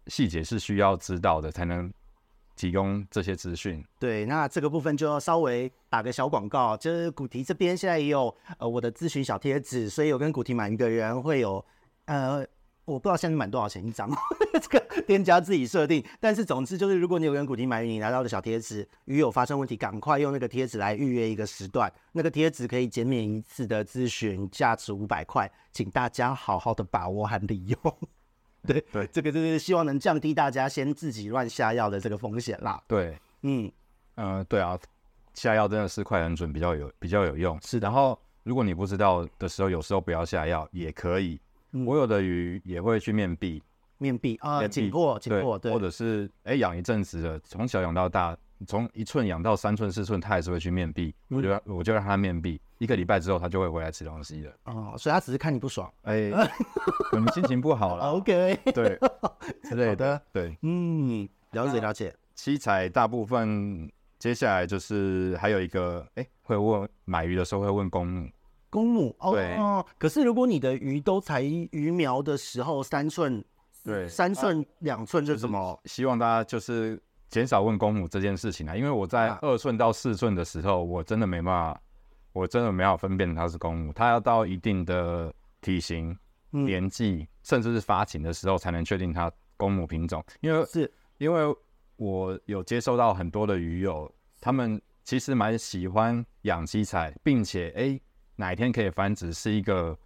[0.06, 1.92] 细节是需要知道的才能
[2.56, 3.84] 提供这些资讯。
[3.98, 11.62] 对，那这个部分就要稍微打个小广告，就是古提这边现在也有呃我的咨询小贴纸，所以有跟古提买一个人会有
[12.06, 12.46] 呃。
[12.88, 14.08] 我不知道现在满多少钱一张，
[14.62, 16.02] 这个店家自己设定。
[16.18, 21.92] 但是总之就是，如果你有跟古堤买鱼，你拿到的小贴纸，鱼有发生问题，赶快用那个贴纸来预约一个时段。
[22.12, 27.98] 那个贴纸可以减免一次的咨询，价值五百块，请大家好好的把握和利用。
[28.66, 32.82] 对对，这个就是希望能降低大家先自己乱下药的这个风险啦。
[32.88, 33.70] 对，嗯
[34.14, 34.78] 呃，对啊，
[35.34, 37.58] 下药真的是快很准，比较有比较有用。
[37.60, 41.38] 是，然后如果你不知道的时候，有时候不要下药也可以。
[41.72, 43.62] 嗯、我有的鱼也会去面壁，
[43.98, 51.14] 面壁啊，紧迫紧迫，对，或者是哎养一阵子的，从小养到大，从一寸养到三寸四寸，它还是会去面壁。
[51.28, 54.52] 我觉得我就让它面壁，一个礼拜之后它就会回来吃东西了。
[54.64, 56.30] 哦，所以它只是看你不爽，哎，
[57.10, 58.04] 可能心情不好 了。
[58.12, 58.98] OK，对，
[59.64, 62.14] 之类的，对，嗯，了解了解。
[62.34, 68.28] 七彩大部分接下来就是还有一个，哎，会问买鱼的时候会问公母。
[68.70, 73.42] 公母哦，哦，可是如果你的鱼都才鱼苗的时候三寸，
[73.82, 75.80] 对，三寸两寸就什么？
[75.86, 77.00] 希望大家就是
[77.30, 81.80] 减少问公母这件事情啊，因为我在二寸到四寸的时候，我真的没办法，
[82.32, 86.14] 我真的没办法分辨它是公母，它要到一定的体型、
[86.50, 90.22] 年纪，嗯、甚至是发情的时候，才能确定它公母品种。
[90.40, 91.56] 因为是因为
[91.96, 97.80] 我有接收到很多的鱼友，他们其实蛮喜欢养七彩，并且哎。
[97.82, 98.02] 欸
[98.40, 99.98] 哪一天可以繁殖是一个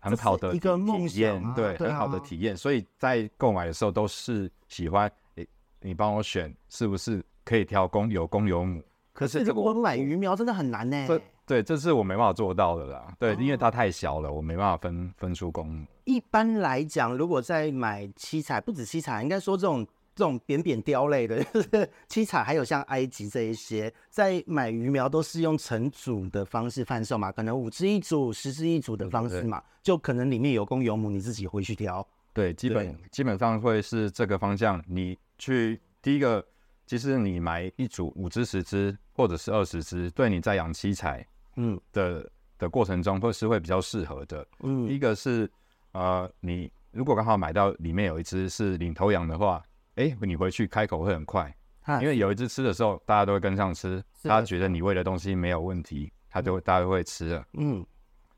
[0.00, 2.56] 很好的一个梦想，啊，对，很好的体验。
[2.56, 5.48] 所以在购买的时候都是喜欢，诶，
[5.80, 8.82] 你帮我选是不是可以挑公有公有母？
[9.12, 11.06] 可是如果买鱼苗真的很难呢？
[11.06, 13.14] 这，对，这是我没办法做到的啦。
[13.16, 15.86] 对，因为它太小了，我没办法分分出公母。
[16.04, 19.86] 一般来讲，如果在买七彩，不止七彩，应该说这种。
[20.18, 32.04] 这种扁扁雕类的， 就是七彩，还有像埃及这一些，在买鱼苗都是用成组的方式贩售嘛，可能五只一组、十只一组的方式嘛，就可能里面有公有母，你自己回去挑。
[32.32, 34.82] 对，基本基本上会是这个方向。
[34.88, 36.44] 你去第一个，
[36.84, 44.44] 其实你买一组五只、十只或者是二十只，对你在养七彩嗯的的过程中，会是会比较适合的。
[44.64, 45.48] 嗯，一个是
[45.92, 49.62] 呃，你如果刚好买到里面有一只是领头羊的话。
[49.98, 51.52] 哎，你回去开口会很快，
[52.00, 54.02] 因为有一只吃的时候，大家都会跟上吃。
[54.22, 57.44] 他觉得你喂的东西没有问题，他就大家都会吃了。
[57.54, 57.84] 嗯。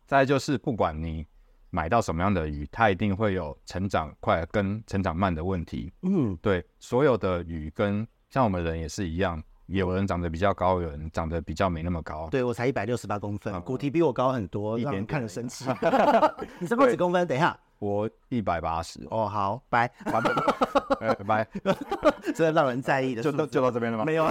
[0.06, 1.24] 再就是，不管你
[1.68, 5.92] 买到什么样的鱼，它一定会有成长快跟成长慢的问题。
[6.02, 12.28] 嗯，对，所有的鱼跟像我们人也是一样，有人长得比较高，有人长得比较没那么高。
[12.28, 15.64] 对，我才一百六十八公分，骨体比我高很多，让人看了生气。
[16.58, 17.24] 你这么几公分？
[17.28, 19.00] 等一下，我一百八十。
[19.10, 21.48] 哦，好，拜 拜 拜，
[22.32, 23.22] 真的让人在意的。
[23.22, 24.04] 就到就到这边了吗？
[24.04, 24.30] 没有，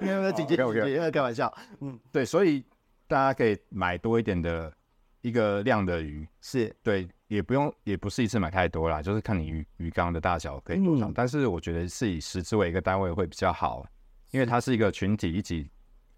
[0.00, 1.52] 没有，姐姐，姐姐开玩笑。
[1.80, 2.64] 嗯，对，所以
[3.06, 4.72] 大家可以买多一点的
[5.20, 7.08] 一个量的鱼，是对。
[7.30, 11.08] 也不用，也不是一次买太多啦，就是看你鱼鱼缸的大小可以多少。
[11.08, 13.86] 嗯、但是我觉得是以十只为一个单位会比较好，
[14.32, 15.70] 因为它是一个群体一起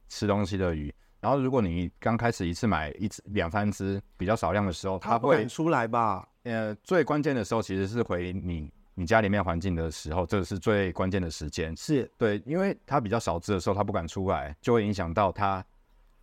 [0.08, 0.90] 吃东西的鱼。
[1.22, 6.28] 然后如果你刚开始一次买一只两三只比较少量的时候，它会出来吧？
[6.42, 11.74] 呃，最关键的时候其实是回你你家里面环境的时候，这个是最关键的时间。
[11.76, 15.64] 是对，因为它比较少只的时候，它不敢出来，就会影响到它。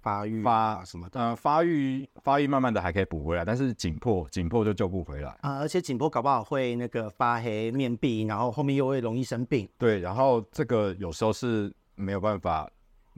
[0.01, 1.09] 发育发什么？
[1.11, 5.59] 呃，发育发育慢慢的还可以补回来，但是紧迫紧迫就救不回来啊！
[5.59, 9.67] 而且紧迫搞不好会那个发黑面壁，然后后面又会容易生病。
[9.77, 12.69] 对，然后这个有时候是没有办法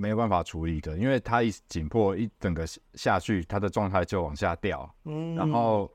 [0.01, 5.89] 没有办法处理的，因为它一紧迫一整个下去，它的状态就往下掉，嗯，然后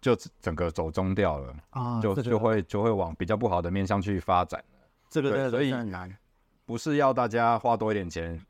[0.00, 4.64] 就整个走中掉了啊，就就会就会往比较不好的面向去发展。
[5.10, 6.16] 这个，所以很难，
[6.64, 8.40] 不是要大家花多一点钱。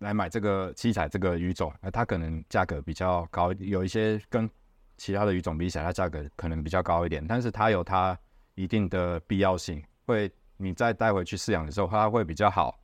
[0.00, 4.50] 来买这个七彩这个鱼种，那它可能价格比较高，有一些跟
[4.98, 8.18] 其他的鱼种比起来，它价格可能比较高一点，但是它有它
[8.54, 12.78] 一定的必要性，会你再带回去饲养的时候，它会比较好，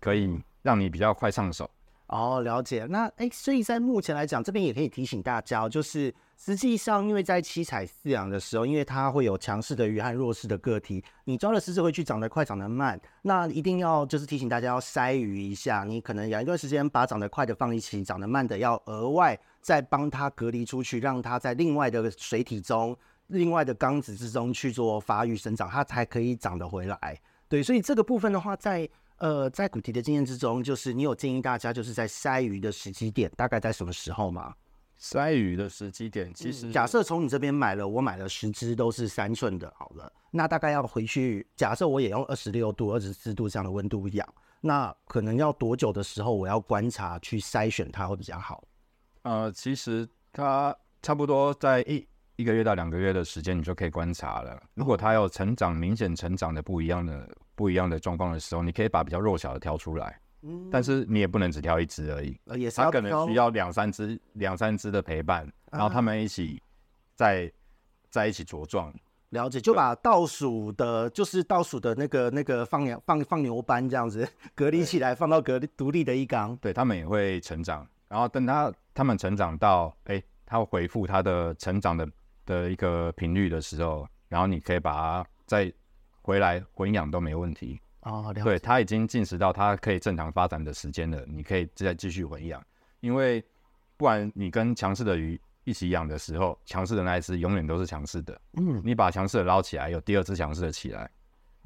[0.00, 1.70] 可以让你比较快上手。
[2.08, 2.86] 哦，了解。
[2.90, 15.84] 那哎，所以在目前来讲，这边也可以提醒大家，就是实际上，因为在七彩饲养的时候，因为它会有强势的鱼和弱势的个体，你抓的狮子回去长得快，长得慢，那一定要就是提醒大家要筛鱼一下。
[15.84, 22.96] 你可能养一段时间，把长得快的放一起，长得慢的要额外再帮它隔离出去，让它在另外的水体中、
[23.28, 27.18] 另外的缸子之中去做发育生长，它才可以长得回来。
[27.48, 28.88] 对，所以这个部分的话，在
[29.24, 34.54] 呃，在古迪的经验之中，就是你有建议大家就是在筛鱼的时机点，大概在什么时候吗？
[35.00, 44.28] 筛鱼的时机点，其实、嗯、假设从你这边买了，我买了十只都是三寸的，好了，那大概要回去，假设我也用二十六度、二十四度这样的温度养，
[44.60, 48.62] 那可能要多久的时候我要观察去筛选它会比较好？
[49.22, 52.06] 呃，其实它差不多在一
[52.36, 54.62] 一个月到两个月的时间，你就可以观察了。
[54.74, 57.26] 如果它有成长明显成长的不一样的。
[57.54, 66.60] 不一样的状况的时候，你可以把比较弱小的挑出来，嗯，但是你也不能只挑一只而已，呃，也是它可能需要两三只、两三只的陪伴，然后他们一起
[67.14, 67.50] 在
[68.10, 68.92] 在一起茁壮。
[69.30, 82.08] 了解，就把倒数的，就是倒数的那个那个放羊放放牛班这样子隔离起来，放到隔离独立的一缸，对，他们也会成长，然后等他他们成长到，哎，他会恢复他的成长的
[82.46, 85.72] 的一个频率的时候，然后你可以把它再。
[86.24, 92.62] 回来混养都没问题哦，对，它已经进食到它可以正常发展的时间了，你可以再继续混养。
[93.00, 93.44] 因为
[93.98, 98.40] 不然你跟强势的鱼一起养的时候，强势的那一只永远都是强势的。
[98.54, 101.10] 嗯，你把强势的捞起来，有第二只强势的起来。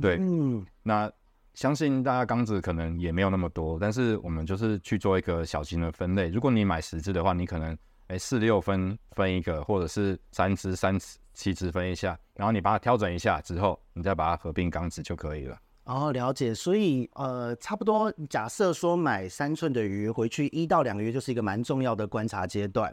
[0.00, 1.10] 对，嗯，那
[1.54, 6.28] 相信大家缸子可能也没有那么多，但是我们就是去做一个小型的分类。
[6.28, 7.78] 如果你买十只的话，你可能
[8.08, 11.16] 哎四六分分一个，或者是三只三只。
[11.38, 15.56] 七只分一下，然后你把它调整一下之后，你再把它合并缸子就可以了。
[15.84, 16.52] 哦，了解。
[16.52, 22.92] 所以呃，差不多假设说买三寸的鱼回去一到两个月，就是一个蛮重要的观察阶段。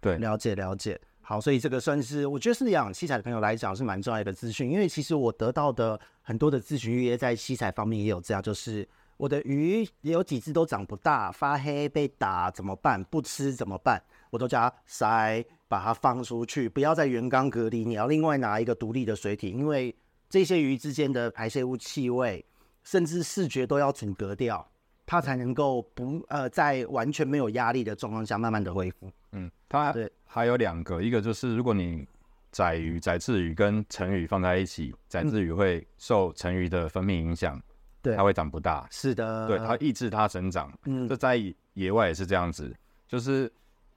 [0.00, 1.00] 对，了解了解。
[1.20, 13.04] 好，所以这个算是我觉得是养七彩的朋友来讲是蛮重要的资讯，因为其实我得到的很多的咨询预约在七彩方面也有这样，就是我的鱼也有几只都长不大，发黑被打怎么办？
[13.04, 14.02] 不吃怎么办？
[14.34, 15.44] 我都叫它筛。
[15.66, 19.92] 把它放出去，不要在原缸隔离，你要另外拿一个独立的水体，因为
[20.28, 22.44] 这些鱼之间的排泄物、气味，
[22.84, 24.64] 甚至视觉都要阻隔掉，
[25.04, 29.10] 它才能够不呃在完全没有压力的状况下慢慢的恢复。
[29.32, 32.06] 嗯，它对还有两个，一个就是如果你
[32.52, 37.60] 宰鱼、仔稚鱼跟成鱼放在一起，仔稚鱼会受成鱼的分泌影响，
[38.00, 38.86] 对、嗯，它会长不大。
[38.92, 40.72] 是的，对，它抑制它生长。
[40.84, 41.36] 嗯，这在
[41.72, 42.72] 野外也是这样子，
[43.08, 43.50] 就是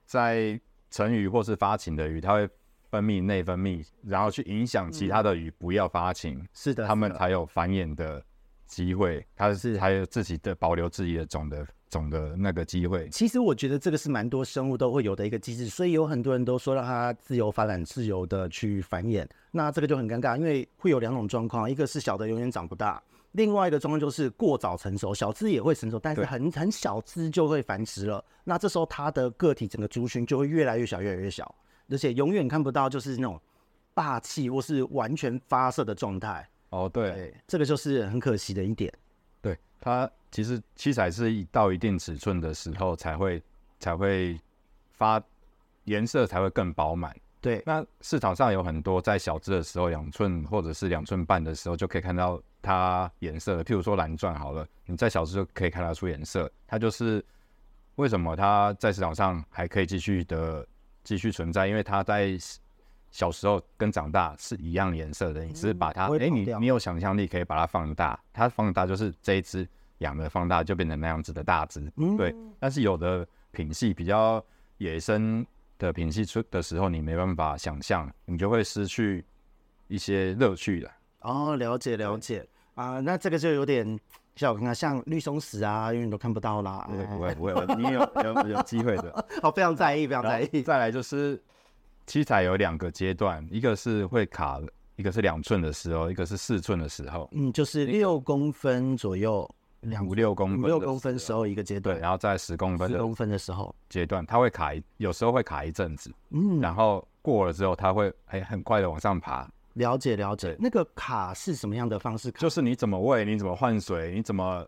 [0.08, 0.58] 在。
[0.90, 2.48] 成鱼或是发情的鱼，它会
[2.90, 8.24] 分泌内分泌，然后去影响其他的鱼不要发情，嗯、是的，它们才有繁衍的
[8.64, 13.06] 机会，它是还有自己的保留自己的种的种的那个机会。
[13.10, 23.02] 其实我觉得这个是蛮多生物都会有的一个机制，所以有很多人都说让它自由发展、自由的去繁衍，那这个就很尴尬，因为会有两种状况，一个是小的永远长不大。
[23.38, 28.22] 另外一个状况就是过早成熟，小枝也会成熟，但是很很小枝就会繁殖了。
[28.42, 31.54] 那这时候它的个体整个族群就会越来越小，越来越小，
[31.88, 33.40] 而且永远看不到就是那种
[33.94, 36.46] 霸气或是完全发射的状态。
[36.70, 38.92] 哦，对，这个就是很可惜的一点。
[39.40, 43.40] 对，它其实七彩是到一定尺寸的时候才会
[43.78, 44.36] 才会
[44.90, 45.22] 发
[45.84, 47.16] 颜色才会更饱满。
[47.40, 53.64] 对，那市场上有很多在小只的时候，两寸或者是两寸半的时候就可以看到它颜色的。
[53.64, 56.50] 譬如说蓝钻好了，你在小只就可以看得出颜色。
[56.66, 57.24] 它就是
[57.96, 60.66] 为什么它在市场上还可以继续的
[61.04, 62.36] 继续存在，因为它在
[63.10, 65.44] 小时候跟长大是一样颜色的。
[65.44, 71.80] 你只是把它，哎、嗯欸，你你有想象力可以把它放大，它放大就是这一只养的放大就变成那样子的大只。
[71.96, 72.34] 嗯，对。
[72.58, 74.44] 但是有的品系比较
[74.78, 75.46] 野生。
[75.78, 79.24] 的品系出的时候，你没办法想象，你就会失去
[79.86, 80.90] 一些乐趣了。
[81.20, 83.98] 哦，了解了解啊、呃，那这个就有点
[84.36, 86.88] 像我看看，像绿松石啊，因为你都看不到啦。
[86.88, 89.26] 不会不会，你有有有机会的。
[89.42, 90.62] 好，非常在意，非常在意。
[90.62, 91.42] 再来就是
[92.06, 94.60] 七彩有两个阶段，一个是会卡，
[94.96, 97.28] 一个是两寸的时候，一个是四寸的时候。
[97.32, 99.48] 嗯，就是六公分左右。
[99.82, 109.48] 两五六公分，五六公分时候一个阶段，对，然后在十公分，十公分的时候阶段，它会卡一，有时候会卡一阵子，嗯，然后过了之后，它会哎很快的往上爬。
[109.78, 112.38] 了解了解，那个卡是什么样的方式卡？
[112.38, 114.66] 就是你怎么喂，你怎么换水，你怎么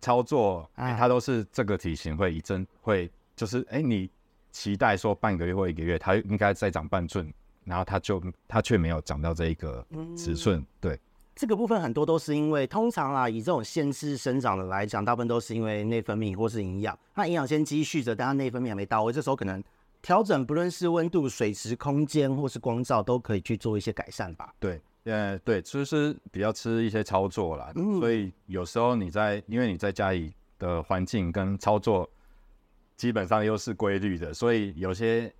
[0.00, 4.10] 操作，哎，它都是这个体型会一阵会，就是哎，你
[4.50, 7.32] 期待说半个月或一个月，它应该再长半寸，
[7.64, 9.86] 然后它就它却没有长到这一个
[10.16, 11.00] 尺寸，嗯、对。
[11.36, 16.98] 这个部分很多都是因为，通常啊，以这种限制生长的来讲，大部分都是因为内分泌或是营养。
[17.14, 19.62] 那营养先积蓄着，但它内分泌还没到位，这时候可能
[20.02, 24.54] 调整，不论是温度、水池、空间或是光照，都可以去做一些改善吧。
[24.58, 27.72] 对，呃，对，就是比较吃一些操作啦。
[27.76, 32.08] 嗯，所以有时候你在，因为你在家里的环境跟操作
[32.96, 35.32] 基本上又是规律的，所以有些。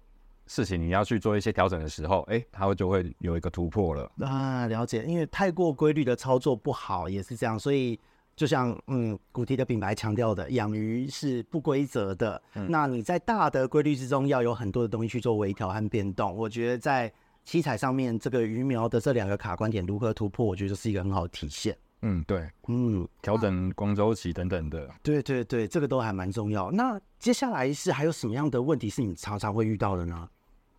[0.46, 4.66] 事情你要去做一些调整的时候，哎、欸，它就会有一个突破了啊。
[4.66, 7.56] 了解，因为太过规律的操作不好，也是这样。
[7.56, 7.96] 所以
[8.41, 12.41] 就像嗯，古迪的品牌强调的，养鱼是不规则的。
[12.55, 16.34] 嗯、那你在大的规律之中，要有很多的东西去做微调和变动。
[16.34, 17.12] 我觉得在
[17.45, 21.76] 七彩上面，这个鱼苗的这两个卡关点如何突破，我觉得是一个很好的体现。
[22.01, 26.70] 嗯，对，嗯，调整光周期等等的，对对对，这个都还蛮重要。
[26.70, 30.26] 那接下来是还有什么样的问题是你常常会遇到的呢？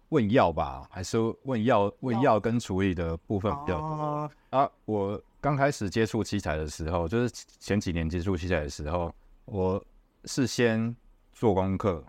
[0.10, 1.94] 问药吧，还是问药？
[2.00, 4.72] 问药跟处理的部分比较多啊，啊。
[4.86, 9.12] 我刚开始接触七彩的时候，就是前几年接触七彩的时候，
[9.46, 9.84] 我
[10.26, 10.96] 是先
[11.34, 12.06] 做功课，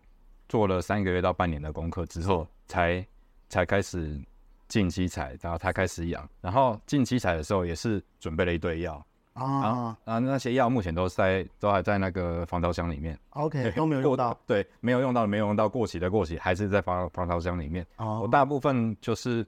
[0.50, 3.04] 做了三个月到半年的功课之后，才
[3.48, 4.20] 才开始
[4.68, 6.28] 进七彩，然后才开始养。
[6.42, 9.04] 然后进七彩的时候，也是准备了一堆药。
[9.32, 10.18] 啊啊！
[10.18, 13.18] 那些药目前都在都还在那个防潮箱里面。
[13.30, 14.38] OK，都没有用到。
[14.46, 17.86] 对，没有用到，没有用到，过期的过期，还是在防防潮箱里面。
[17.96, 18.20] 哦。
[18.20, 19.46] 我大部分就是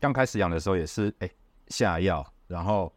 [0.00, 1.32] 刚开始养的时候也是，哎、欸，
[1.68, 2.92] 下药，然后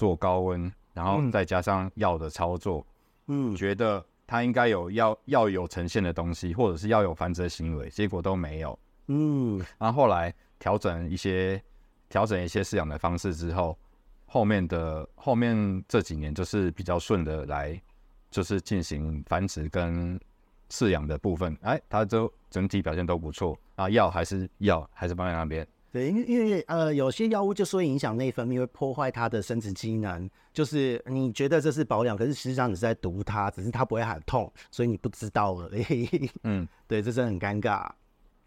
[0.00, 2.86] 做高温，然后再加上药的操作。
[3.26, 3.54] 嗯。
[3.54, 8.78] 觉得它应该有要要有呈现的东西，或者是要有繁殖的行为，结果都没有。
[9.08, 9.62] 嗯。
[9.78, 11.62] 然后后来调整一些
[12.08, 13.76] 调整一些饲养的方式之后。
[14.32, 17.82] 后面的后面这几年就是比较顺的来，
[18.30, 20.16] 就是进行繁殖跟
[20.70, 23.90] 饲养的部分，哎，它都整体表现都不错啊。
[23.90, 25.66] 药还是药，还是放在那边。
[25.92, 30.28] 对，因为因为呃，有些药物就会影响内分泌，会破坏它的生殖机能。
[30.52, 36.30] 就是你觉得这是保养，可是实际上你是在毒它，只是它不会喊痛，所以你不知道而已。
[36.44, 37.88] 嗯， 对，这真的很尴尬。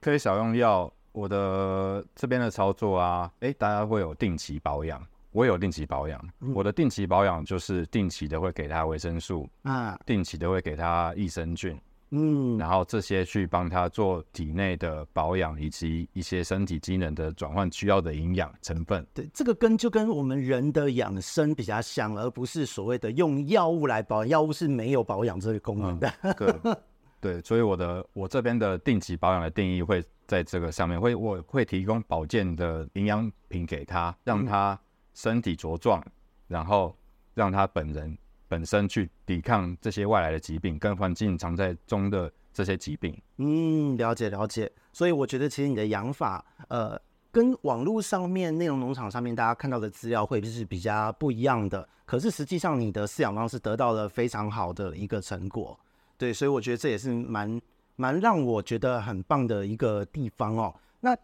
[0.01, 5.01] 可以少用药，我的这边的操作啊，哎，大家会有定期保养。
[5.31, 11.75] 我有定期保养，嗯、我的定期保养就是定期的会给他维生素啊，定期的会给他益生菌，
[12.16, 19.05] 嗯，然后这些去帮他做体内的保养以及一些身体机能的转换需要的营养成分。
[19.14, 26.14] 对，这个跟就跟我们人的养生比较像，而不是所谓的用药物来保养，药物是没有保养这个功能的。
[26.22, 26.76] 嗯、对，
[27.34, 34.80] 对，所以我的我这边的定期保养的定义会在这个上面，会我会提供保健的营养品给他，让他。
[35.16, 36.03] 身体茁壮，
[36.47, 36.97] 然后
[37.36, 38.18] 让他本人
[38.53, 43.19] 本身去抵抗这些外来的疾病，跟环境常在中的这些疾病。
[43.37, 44.71] 嗯，了解了解。
[44.91, 46.95] 所以我觉得，其实你的养法，呃，
[47.31, 51.89] 跟网络上面内容农场上面大家看到的资料会是比较不一样的。
[52.05, 55.75] 可是实际上，你的饲养方式得到了非常好的一个成果。
[56.15, 57.59] 对，所以我觉得这也是蛮
[57.95, 60.71] 蛮让我觉得很棒的一个地方哦。
[60.99, 61.17] 那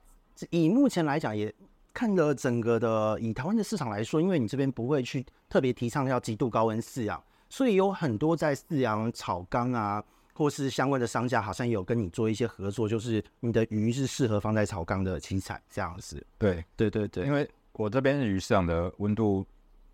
[0.50, 1.54] 以目前来讲，也。
[1.94, 16.26] 看了整个的以台湾的市场来说，因为你这边不会去特别提倡要极度高温饲养，所以有很多在饲养草缸啊，或是相关的商家，好像有跟你做一些合作，就是你的鱼是适合放在草缸的七彩这样子。
[16.38, 19.46] 对，对对对，因为我这边鱼饲养的温度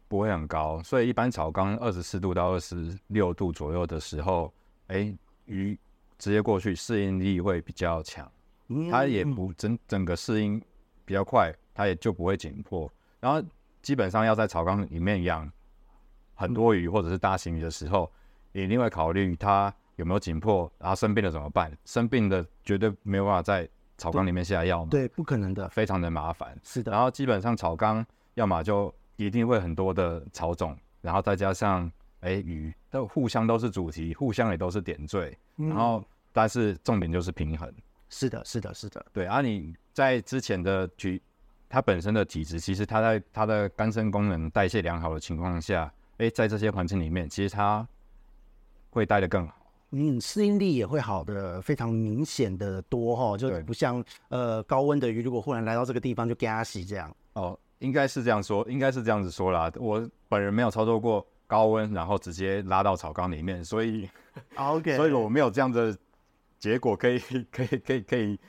[0.08, 4.54] 不会很高，所以一般草缸二十四度到二十六度左右的时候，
[4.88, 5.78] 哎、欸，鱼
[6.20, 8.32] 直接过去适应力会比较强，
[8.91, 10.62] 它也不整整个适应
[11.04, 12.91] 比较快，它也就不会紧迫。
[13.19, 13.39] 然后
[13.84, 15.47] 基本上要在草缸里面养
[16.34, 18.11] 很多鱼或者是大型鱼的时候，
[18.51, 21.71] 你一定会考虑它有没有紧迫，然后生病了怎么办？
[21.86, 26.57] 生病的绝对没有办法在草缸里面下药嘛，对，不可能的，非常的麻烦。
[26.63, 36.03] 是的，然后基本上草缸要么就一定会很多的草种，然后再加上哎鱼，都互相都是主题，互相也都是点缀，嗯、然后
[36.34, 37.73] 但是重点就是平衡。
[38.09, 39.26] 是的，是的，是的，对。
[39.26, 41.21] 而、啊、你在之前的举，
[41.68, 47.88] 它本身的体质，其实它在它的肝肾功能代谢良好的情况下，哎，在这些环境里面，其实它
[48.89, 49.53] 会待得更好。
[49.91, 57.16] 嗯，适应力也会好的非常明显的多哈，就不像呃高温的鱼，如果忽然来到这个地方就给它洗这样。
[57.34, 59.72] 哦，应该是这样说，应该是这样子说啦。
[59.76, 64.09] 我本人没有操作过高温，然后直接拉到草缸里面，所以
[64.55, 65.95] OK，所以我没有这样的
[66.59, 68.39] 结果可以可以可以可以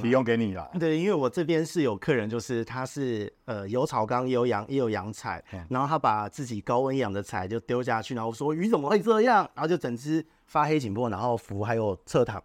[0.00, 0.70] 提供给你了。
[0.78, 10.24] 对，因为我这边是有客人，就是他是呃有草缸也有养也有养彩，然后他把自己高温养的彩就丢下去，然后说鱼怎么会这样，然后就整只。
[10.44, 12.42] 发黑紧迫，然后浮还有侧躺，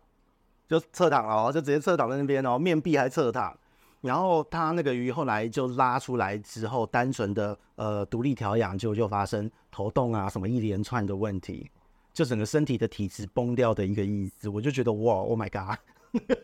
[0.66, 3.54] 就侧躺了，就直接侧躺在那边哦，面壁还侧躺。
[4.00, 11.70] 然后他那个鱼后来就拉出来之后，单纯的呃独立调养就就发生头痛啊什么一连串的问题，
[12.14, 14.48] 就整个身体的体质崩掉的一个意思。
[14.48, 15.78] 我就觉得哇，Oh my god！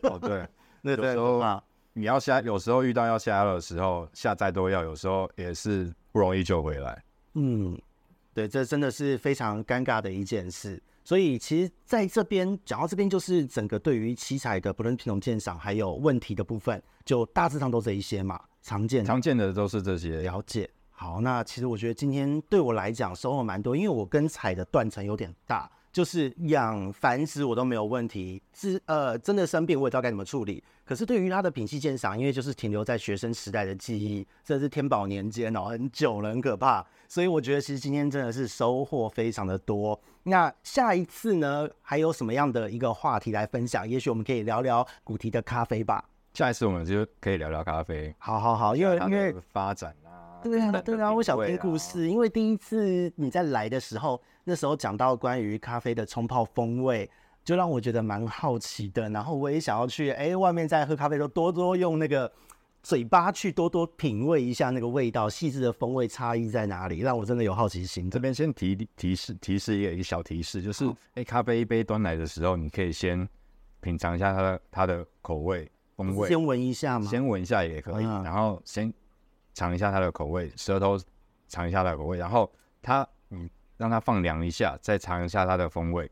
[0.02, 0.46] 哦对，
[0.86, 1.62] 那时候啊，
[1.94, 7.02] 你要下，有时候遇到要下药的时候，下再多药，有时候也是不容易救回来。
[7.32, 7.80] 嗯，
[8.34, 10.80] 对，这真的是非常尴尬的一件事。
[11.02, 20.20] 所以其实在这边讲到这边，就是整个对于七彩的不论品种鉴赏还有问题的部分，就大致上都这一些嘛，常见常见的都是这些。
[20.20, 20.68] 了解。
[20.90, 25.70] 好，那其实我觉得今天对我来讲收获蛮多，因为我跟彩的断层有点大。
[25.94, 30.60] 就是养繁殖我都没有问题，是呃真的生病我也知道该怎么处理。
[30.84, 36.84] 可是对于它的品系鉴赏，因为就是停留在学生时代的记忆，这是天宝年间哦，很久了，很可怕。
[37.06, 39.98] 所以我觉得其实今天真的是收获非常的多。
[40.24, 43.88] 那下一次呢，还有什么样的一个话题来分享？
[43.88, 46.04] 也许我们可以聊聊古提的咖啡吧。
[46.32, 48.12] 下一次我们就可以聊聊咖啡。
[48.18, 50.42] 好好好，因为因为发展啊。
[50.42, 57.10] 对啊，对啊，我想听 故事，因为第一次你在来的时候，那时候讲到关于咖啡的冲泡风味，
[57.44, 59.08] 就让我觉得蛮好奇的。
[59.10, 62.30] 然后我也想要去，哎，外面在喝咖啡的时候多多用那个
[62.82, 68.10] 嘴巴去多多品味一下那个味道，细致的风味差异在哪里，让我真的有好奇心。
[68.10, 70.84] 这边先提提示提示一个小提示，就是
[71.14, 73.28] 哎，咖啡一杯端来的时候，你可以先
[73.80, 77.06] 品尝一下它的它的口味风味，先闻一下吗？
[77.06, 78.92] 先闻一下也可以，嗯、然后先。
[79.56, 80.98] 尝一下它的口味，舌头
[81.46, 82.50] 尝一下它的口味，然后
[82.82, 83.08] 它，嗯，
[83.76, 86.10] 让它放凉一下，再尝一下它的风味。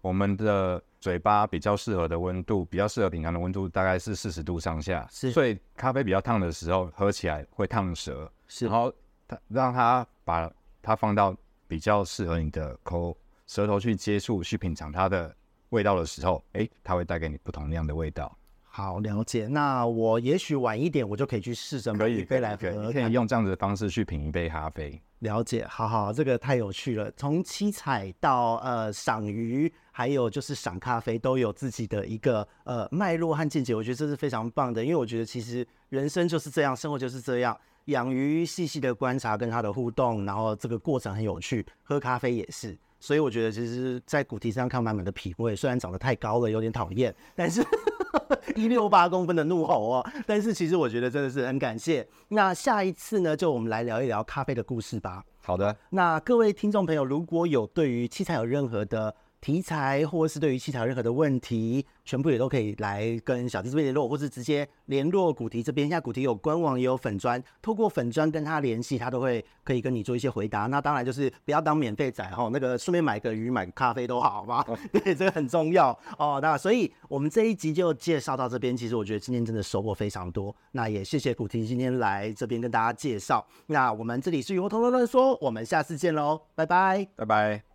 [0.00, 5.30] 我们的嘴巴比较适合的温度，比较适合品尝的温度大概是四十度上下，是。
[5.30, 8.30] 所以咖啡比较烫的时候，喝起来会烫舌。
[8.48, 8.66] 是。
[8.66, 8.92] 然后
[9.28, 10.50] 它让它把
[10.82, 11.36] 它放到
[11.68, 15.32] 比较适合你的口舌头去接触、去品尝它的
[15.68, 18.36] 味道的时候，诶，它会带给你不同样的味道。
[18.62, 25.00] 好，了解，那我也许晚一点，我就可以去试着买一杯来喝，可以用这样子的方式去品一杯咖啡。
[25.22, 27.08] 了解，好好，这个太有趣了。
[27.16, 34.84] 从七彩到呃赏鱼，还有就是赏咖啡，都有自己的一个呃脉络和见解，我觉得这是非常棒的。
[34.84, 42.76] 因为我觉得其实人生就是这样，生活就是这样，养鱼细细的观察跟它的互动，然后这个过程很有趣，喝咖啡也是。
[43.02, 47.60] 所以我觉得，其实，在古堤上看满满的品味，虽然长得太高了，有点讨厌，但是
[48.54, 52.06] 一六八公分的怒吼哦，但是其实我觉得真的是很感谢。
[52.28, 55.24] 那下一次呢，就我们来聊一聊咖啡的故事吧。
[55.42, 59.12] 好的，那各位听众朋友，如果有对于器材有任何的
[59.42, 65.88] 题材，或者是对于器材任何的问题，全部也都可以来跟小弟这边联络，或是直接联络古堤这边。
[65.88, 70.66] 现在古堤有官网也有粉砖，透过粉砖跟他联系，他都会可以跟你做一些回答。
[70.66, 74.64] 那当然就是不要当免费仔哈，那个顺便买个鱼、买个咖啡都好，好吗？
[74.92, 76.38] 对，这个很重要哦。
[76.40, 78.76] 那所以我们这一集就介绍到这边。
[78.76, 80.54] 其实我觉得今天真的收获非常多。
[80.70, 83.44] 那也谢谢古堤今天来这边跟大家介绍。
[83.66, 87.71] 那我们这里是鱼活通乱乱说，我们下次见喽，拜拜，拜拜。